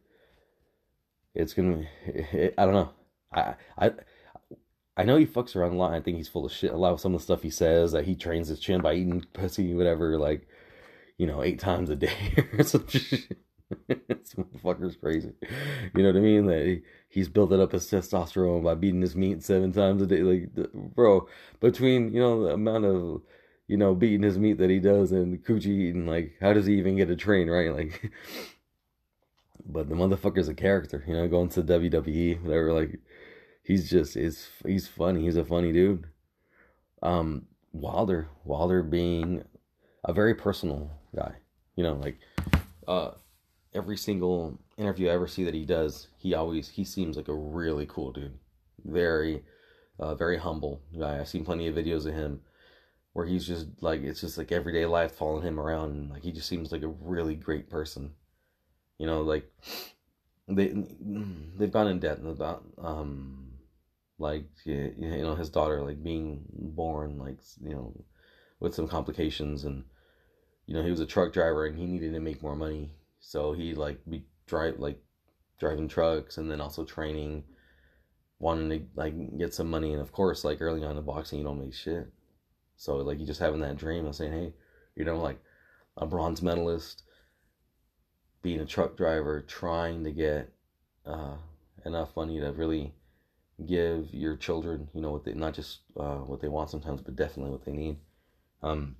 It's 1.35 1.53
gonna, 1.53 1.85
it, 2.05 2.53
I 2.57 2.65
don't 2.65 2.73
know, 2.73 2.89
I 3.33 3.55
I. 3.77 3.91
I 4.95 5.03
know 5.03 5.17
he 5.17 5.25
fucks 5.25 5.55
around 5.55 5.73
a 5.73 5.77
lot. 5.77 5.93
I 5.93 6.01
think 6.01 6.17
he's 6.17 6.27
full 6.27 6.45
of 6.45 6.51
shit. 6.51 6.71
A 6.71 6.77
lot 6.77 6.93
of 6.93 6.99
some 6.99 7.15
of 7.15 7.21
the 7.21 7.23
stuff 7.23 7.41
he 7.41 7.49
says 7.49 7.91
that 7.93 8.05
he 8.05 8.15
trains 8.15 8.47
his 8.47 8.59
chin 8.59 8.81
by 8.81 8.93
eating 8.93 9.25
pussy, 9.33 9.73
whatever, 9.73 10.17
like, 10.19 10.47
you 11.17 11.25
know, 11.25 11.43
eight 11.43 11.59
times 11.59 11.89
a 11.89 11.95
day 11.95 12.45
or 12.57 12.63
some 12.63 12.87
shit. 12.87 13.37
this 13.87 14.35
motherfucker's 14.35 14.95
crazy. 14.95 15.33
You 15.95 16.03
know 16.03 16.09
what 16.09 16.17
I 16.17 16.21
mean? 16.21 16.45
That 16.45 16.65
he, 16.65 16.81
he's 17.09 17.29
building 17.29 17.61
up 17.61 17.71
his 17.71 17.89
testosterone 17.89 18.63
by 18.63 18.75
beating 18.75 19.01
his 19.01 19.15
meat 19.15 19.43
seven 19.43 19.71
times 19.71 20.01
a 20.01 20.07
day. 20.07 20.21
Like, 20.21 20.49
bro, 20.73 21.27
between 21.59 22.13
you 22.13 22.19
know 22.19 22.43
the 22.43 22.53
amount 22.53 22.85
of 22.85 23.21
you 23.67 23.77
know 23.77 23.95
beating 23.95 24.23
his 24.23 24.37
meat 24.37 24.57
that 24.59 24.69
he 24.69 24.79
does 24.79 25.11
and 25.11 25.43
coochie 25.43 25.67
eating, 25.67 26.05
like, 26.05 26.35
how 26.41 26.53
does 26.53 26.65
he 26.65 26.77
even 26.77 26.97
get 26.97 27.09
a 27.09 27.15
train? 27.15 27.49
Right? 27.49 27.73
Like, 27.73 28.11
but 29.65 29.89
the 29.89 29.95
motherfucker's 29.95 30.49
a 30.49 30.53
character. 30.53 31.03
You 31.07 31.15
know, 31.15 31.27
going 31.27 31.49
to 31.49 31.63
WWE, 31.63 32.41
whatever. 32.41 32.73
Like, 32.73 32.99
he's 33.63 33.89
just 33.89 34.15
is 34.15 34.49
he's 34.65 34.87
funny. 34.87 35.23
He's 35.23 35.37
a 35.37 35.45
funny 35.45 35.71
dude. 35.71 36.05
Um, 37.01 37.47
Wilder, 37.71 38.29
Wilder 38.45 38.83
being 38.83 39.43
a 40.03 40.13
very 40.13 40.35
personal 40.35 40.91
guy. 41.15 41.35
You 41.75 41.83
know, 41.83 41.93
like, 41.93 42.17
uh 42.87 43.11
every 43.73 43.97
single 43.97 44.59
interview 44.77 45.09
I 45.09 45.13
ever 45.13 45.27
see 45.27 45.43
that 45.45 45.53
he 45.53 45.65
does, 45.65 46.07
he 46.17 46.33
always 46.33 46.69
he 46.69 46.83
seems 46.83 47.17
like 47.17 47.27
a 47.27 47.33
really 47.33 47.85
cool 47.87 48.11
dude. 48.11 48.37
Very 48.85 49.43
uh, 49.99 50.15
very 50.15 50.37
humble 50.37 50.81
guy. 50.97 51.19
I've 51.19 51.27
seen 51.27 51.45
plenty 51.45 51.67
of 51.67 51.75
videos 51.75 52.05
of 52.05 52.13
him 52.13 52.41
where 53.13 53.25
he's 53.25 53.45
just 53.45 53.67
like 53.81 54.01
it's 54.01 54.21
just 54.21 54.37
like 54.37 54.51
everyday 54.51 54.85
life 54.85 55.13
following 55.13 55.43
him 55.43 55.59
around 55.59 55.91
and 55.91 56.09
like 56.09 56.23
he 56.23 56.31
just 56.31 56.49
seems 56.49 56.71
like 56.71 56.83
a 56.83 56.87
really 56.87 57.35
great 57.35 57.69
person. 57.69 58.11
You 58.97 59.07
know, 59.07 59.21
like 59.21 59.51
they 60.47 60.73
they've 61.57 61.71
gone 61.71 61.87
in 61.87 61.99
depth 61.99 62.25
about 62.25 62.63
um 62.77 63.52
like 64.23 64.45
you 64.65 64.93
know 64.97 65.35
his 65.35 65.49
daughter 65.49 65.83
like 65.83 66.01
being 66.03 66.43
born 66.51 67.19
like 67.19 67.37
you 67.61 67.73
know 67.73 67.93
with 68.59 68.73
some 68.73 68.87
complications 68.87 69.65
and 69.65 69.83
you 70.65 70.73
know 70.73 70.83
he 70.83 70.89
was 70.89 70.99
a 70.99 71.05
truck 71.05 71.33
driver 71.33 71.65
and 71.65 71.77
he 71.77 71.85
needed 71.85 72.13
to 72.13 72.19
make 72.19 72.41
more 72.41 72.55
money 72.55 72.91
so 73.19 73.53
he 73.53 73.73
like 73.73 73.99
be 74.09 74.23
drive 74.47 74.79
like 74.79 74.99
driving 75.63 75.87
trucks 75.87 76.37
and 76.37 76.51
then 76.51 76.59
also 76.59 76.83
training, 76.83 77.43
wanting 78.39 78.69
to 78.69 78.85
like 78.95 79.37
get 79.37 79.53
some 79.53 79.69
money. 79.69 79.93
And 79.93 80.01
of 80.01 80.11
course, 80.11 80.43
like 80.43 80.61
early 80.61 80.83
on 80.83 80.97
in 80.97 81.03
boxing, 81.03 81.39
you 81.39 81.45
don't 81.45 81.59
make 81.59 81.73
shit. 81.73 82.11
So 82.75 82.97
like 82.97 83.19
you 83.19 83.25
just 83.25 83.39
having 83.39 83.61
that 83.61 83.77
dream 83.77 84.05
of 84.05 84.15
saying, 84.15 84.33
hey, 84.33 84.53
you 84.95 85.05
know, 85.05 85.19
like 85.19 85.39
a 85.95 86.05
bronze 86.05 86.41
medalist, 86.41 87.03
being 88.41 88.59
a 88.59 88.65
truck 88.65 88.97
driver, 88.97 89.41
trying 89.41 90.03
to 90.03 90.11
get 90.11 90.51
uh, 91.05 91.35
enough 91.85 92.15
money 92.15 92.39
to 92.41 92.51
really 92.51 92.93
give 93.65 94.13
your 94.13 94.35
children, 94.35 94.89
you 94.93 95.01
know, 95.01 95.11
what 95.11 95.23
they 95.23 95.33
not 95.33 95.53
just 95.53 95.79
uh, 95.97 96.17
what 96.17 96.41
they 96.41 96.47
want 96.47 96.69
sometimes, 96.69 97.01
but 97.01 97.15
definitely 97.15 97.51
what 97.51 97.65
they 97.65 97.71
need. 97.71 97.97
Um, 98.61 98.95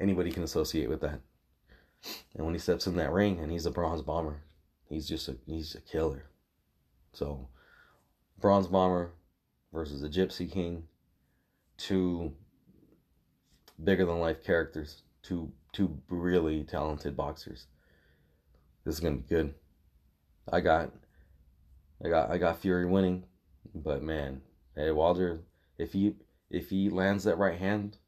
anybody 0.00 0.30
can 0.30 0.42
associate 0.42 0.88
with 0.88 1.00
that. 1.00 1.20
And 2.34 2.44
when 2.44 2.54
he 2.54 2.60
steps 2.60 2.86
in 2.86 2.96
that 2.96 3.12
ring, 3.12 3.40
and 3.40 3.50
he's 3.50 3.66
a 3.66 3.70
bronze 3.70 4.02
bomber, 4.02 4.42
he's 4.88 5.08
just 5.08 5.28
a 5.28 5.36
he's 5.46 5.74
a 5.74 5.80
killer. 5.80 6.26
So, 7.12 7.48
bronze 8.40 8.68
bomber 8.68 9.12
versus 9.72 10.00
the 10.00 10.08
Gypsy 10.08 10.50
King, 10.50 10.84
two 11.76 12.32
bigger 13.82 14.04
than 14.04 14.20
life 14.20 14.44
characters, 14.44 15.02
two 15.22 15.52
two 15.72 15.98
really 16.08 16.64
talented 16.64 17.16
boxers. 17.16 17.66
This 18.84 18.94
is 18.94 19.00
gonna 19.00 19.16
be 19.16 19.28
good. 19.28 19.54
I 20.50 20.60
got 20.60 20.92
I 22.04 22.08
got 22.08 22.30
I 22.30 22.38
got 22.38 22.60
Fury 22.60 22.86
winning, 22.86 23.24
but 23.74 24.02
man, 24.02 24.42
hey 24.76 24.90
Wilder, 24.90 25.40
if 25.78 25.92
he 25.92 26.14
if 26.50 26.70
he 26.70 26.88
lands 26.88 27.24
that 27.24 27.38
right 27.38 27.58
hand 27.58 27.98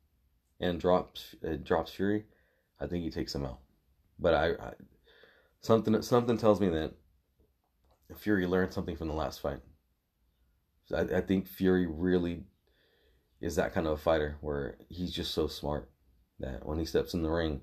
and 0.61 0.81
drops 0.81 1.35
uh, 1.47 1.57
drops 1.63 1.93
Fury, 1.93 2.25
I 2.81 2.87
think 2.87 3.05
he 3.05 3.11
takes 3.11 3.35
him 3.35 3.45
out. 3.45 3.61
But 4.19 4.35
I, 4.35 4.47
I 4.51 4.73
something 5.61 6.01
something 6.03 6.39
tells 6.39 6.61
me 6.61 6.69
that 6.69 6.93
Fury 8.17 8.47
learned 8.47 8.73
something 8.73 8.97
from 8.97 9.09
the 9.09 9.15
last 9.15 9.41
fight. 9.41 9.61
I, 10.95 11.01
I 11.01 11.21
think 11.21 11.47
Fury 11.47 11.87
really 11.87 12.45
is 13.41 13.57
that 13.57 13.73
kind 13.73 13.87
of 13.87 13.95
a 13.95 13.97
fighter 13.97 14.37
where 14.41 14.77
he's 14.89 15.13
just 15.13 15.33
so 15.33 15.47
smart 15.47 15.91
that 16.39 16.67
when 16.67 16.79
he 16.79 16.85
steps 16.85 17.15
in 17.15 17.23
the 17.23 17.31
ring, 17.31 17.61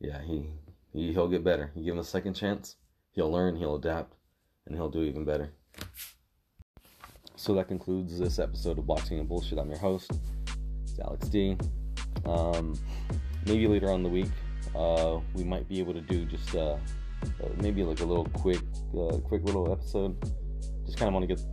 yeah, 0.00 0.20
he, 0.22 0.50
he 0.92 1.12
he'll 1.12 1.28
get 1.28 1.44
better. 1.44 1.70
You 1.74 1.84
give 1.84 1.94
him 1.94 2.00
a 2.00 2.04
second 2.04 2.34
chance, 2.34 2.76
he'll 3.12 3.30
learn, 3.30 3.56
he'll 3.56 3.76
adapt, 3.76 4.14
and 4.66 4.74
he'll 4.74 4.90
do 4.90 5.02
even 5.02 5.24
better. 5.24 5.52
So 7.36 7.54
that 7.54 7.68
concludes 7.68 8.18
this 8.18 8.38
episode 8.38 8.78
of 8.78 8.86
Boxing 8.86 9.18
and 9.18 9.28
Bullshit. 9.28 9.58
I'm 9.58 9.68
your 9.68 9.78
host, 9.78 10.12
it's 10.82 10.98
Alex 11.00 11.28
D. 11.28 11.56
Um, 12.24 12.78
maybe 13.46 13.66
later 13.66 13.90
on 13.90 14.02
the 14.02 14.08
week, 14.08 14.30
uh, 14.76 15.18
we 15.34 15.42
might 15.42 15.68
be 15.68 15.80
able 15.80 15.94
to 15.94 16.00
do 16.00 16.24
just 16.24 16.54
uh, 16.54 16.76
uh 17.24 17.48
maybe 17.60 17.82
like 17.82 18.00
a 18.00 18.04
little 18.04 18.26
quick, 18.26 18.60
uh, 18.96 19.16
quick 19.18 19.42
little 19.44 19.72
episode. 19.72 20.16
Just 20.86 20.98
kind 20.98 21.08
of 21.08 21.14
want 21.14 21.28
to 21.28 21.34
get, 21.34 21.44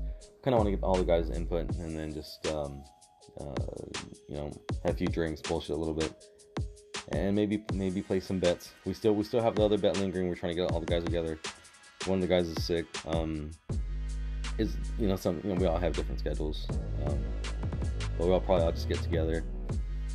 kind 0.44 0.54
of 0.54 0.60
want 0.60 0.68
to 0.68 0.72
get 0.72 0.84
all 0.84 0.96
the 0.96 1.04
guys' 1.04 1.30
input, 1.32 1.76
and 1.78 1.98
then 1.98 2.14
just 2.14 2.46
um, 2.48 2.84
uh, 3.40 3.54
you 4.28 4.36
know 4.36 4.52
have 4.84 4.94
a 4.94 4.98
few 4.98 5.08
drinks, 5.08 5.42
bullshit 5.42 5.76
a 5.76 5.80
little 5.80 5.94
bit, 5.94 6.14
and 7.12 7.36
maybe 7.36 7.64
maybe 7.74 8.02
play 8.02 8.20
some 8.20 8.40
bets. 8.40 8.72
We 8.86 8.94
still 8.94 9.14
we 9.16 9.24
still 9.24 9.42
have 9.42 9.56
the 9.56 9.64
other 9.64 9.78
bet 9.78 9.98
lingering. 9.98 10.28
We're 10.28 10.36
trying 10.36 10.54
to 10.54 10.62
get 10.62 10.72
all 10.72 10.80
the 10.80 10.86
guys 10.86 11.04
together. 11.04 11.40
One 12.06 12.18
of 12.18 12.22
the 12.22 12.28
guys 12.28 12.48
is 12.48 12.64
sick. 12.64 12.86
Um, 13.08 13.52
is 14.58 14.76
you 14.98 15.08
know 15.08 15.16
some 15.16 15.40
you 15.44 15.54
know 15.54 15.56
we 15.56 15.66
all 15.66 15.78
have 15.78 15.94
different 15.94 16.20
schedules, 16.20 16.68
um, 17.06 17.20
but 18.18 18.28
we 18.28 18.34
all 18.34 18.40
probably 18.40 18.66
all 18.66 18.72
just 18.72 18.90
get 18.90 19.02
together. 19.02 19.44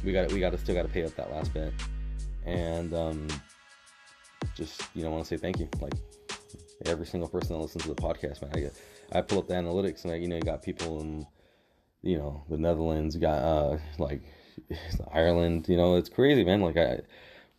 We 0.05 0.13
got 0.13 0.33
we 0.33 0.41
got 0.41 0.51
to 0.51 0.59
still 0.59 0.75
got 0.75 0.83
to 0.83 0.89
pay 0.89 1.05
up 1.05 1.15
that 1.17 1.33
last 1.33 1.53
bet, 1.55 1.73
and 2.45 2.93
um, 2.95 3.29
just 4.55 4.83
you 4.95 5.03
know 5.03 5.11
want 5.11 5.25
to 5.25 5.29
say 5.29 5.37
thank 5.37 5.59
you 5.59 5.69
like 5.81 5.95
every 6.87 7.07
single 7.07 7.29
person 7.29 7.57
that 7.57 7.63
listens 7.63 7.85
to 7.85 7.89
the 7.89 7.95
podcast 7.95 8.43
man. 8.43 8.51
I 8.55 8.61
get 8.61 8.81
I 9.13 9.21
pull 9.21 9.39
up 9.39 9.49
the 9.49 9.55
analytics 9.55 10.05
and 10.05 10.13
I, 10.13 10.17
you 10.17 10.29
know 10.29 10.37
you 10.37 10.43
got 10.43 10.63
people 10.63 11.01
in 11.01 11.27
you 12.03 12.19
know 12.19 12.45
the 12.49 12.57
Netherlands, 12.57 13.15
you 13.15 13.21
got 13.21 13.43
uh 13.43 13.79
like 13.99 14.23
Ireland. 15.13 15.69
You 15.69 15.77
know 15.77 15.97
it's 15.97 16.09
crazy, 16.09 16.45
man. 16.45 16.61
Like 16.61 16.77
I 16.77 17.01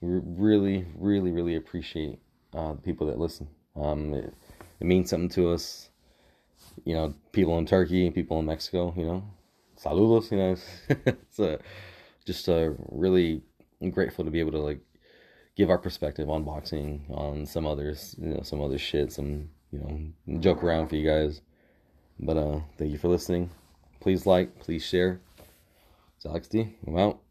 really, 0.02 0.86
really, 0.96 1.32
really 1.32 1.56
appreciate 1.56 2.20
uh, 2.54 2.74
the 2.74 2.82
people 2.82 3.08
that 3.08 3.18
listen. 3.18 3.48
Um, 3.76 4.14
it, 4.14 4.34
it 4.80 4.86
means 4.86 5.10
something 5.10 5.30
to 5.30 5.52
us. 5.52 5.90
You 6.84 6.96
know, 6.96 7.14
people 7.32 7.58
in 7.58 7.66
Turkey, 7.66 8.10
people 8.12 8.40
in 8.40 8.46
Mexico. 8.46 8.94
You 8.98 9.06
know, 9.06 9.24
saludos. 9.80 10.32
You 10.32 10.38
know, 10.38 10.56
it's 11.06 11.40
a, 11.40 11.60
just 12.26 12.50
uh, 12.50 12.72
really 12.90 13.42
grateful 13.92 14.26
to 14.26 14.32
be 14.32 14.40
able 14.40 14.52
to 14.52 14.60
like 14.60 14.80
give 15.56 15.70
our 15.70 15.78
perspective 15.78 16.30
on 16.30 16.44
boxing, 16.44 17.06
on 17.10 17.46
some 17.46 17.66
others, 17.66 18.16
you 18.20 18.34
know, 18.34 18.42
some 18.44 18.62
other 18.62 18.78
shit, 18.78 19.12
some 19.12 19.50
you 19.72 19.80
know, 19.80 20.40
joke 20.40 20.64
around 20.64 20.88
for 20.88 20.96
you 20.96 21.08
guys. 21.08 21.42
But 22.20 22.38
uh, 22.38 22.60
thank 22.78 22.92
you 22.92 22.98
for 22.98 23.08
listening. 23.08 23.50
Please 24.00 24.26
like, 24.26 24.60
please 24.60 24.84
share. 24.84 25.20
It's 26.18 26.26
Alex 26.26 26.48
D. 26.48 26.76
I'm 26.88 26.98
out. 26.98 27.25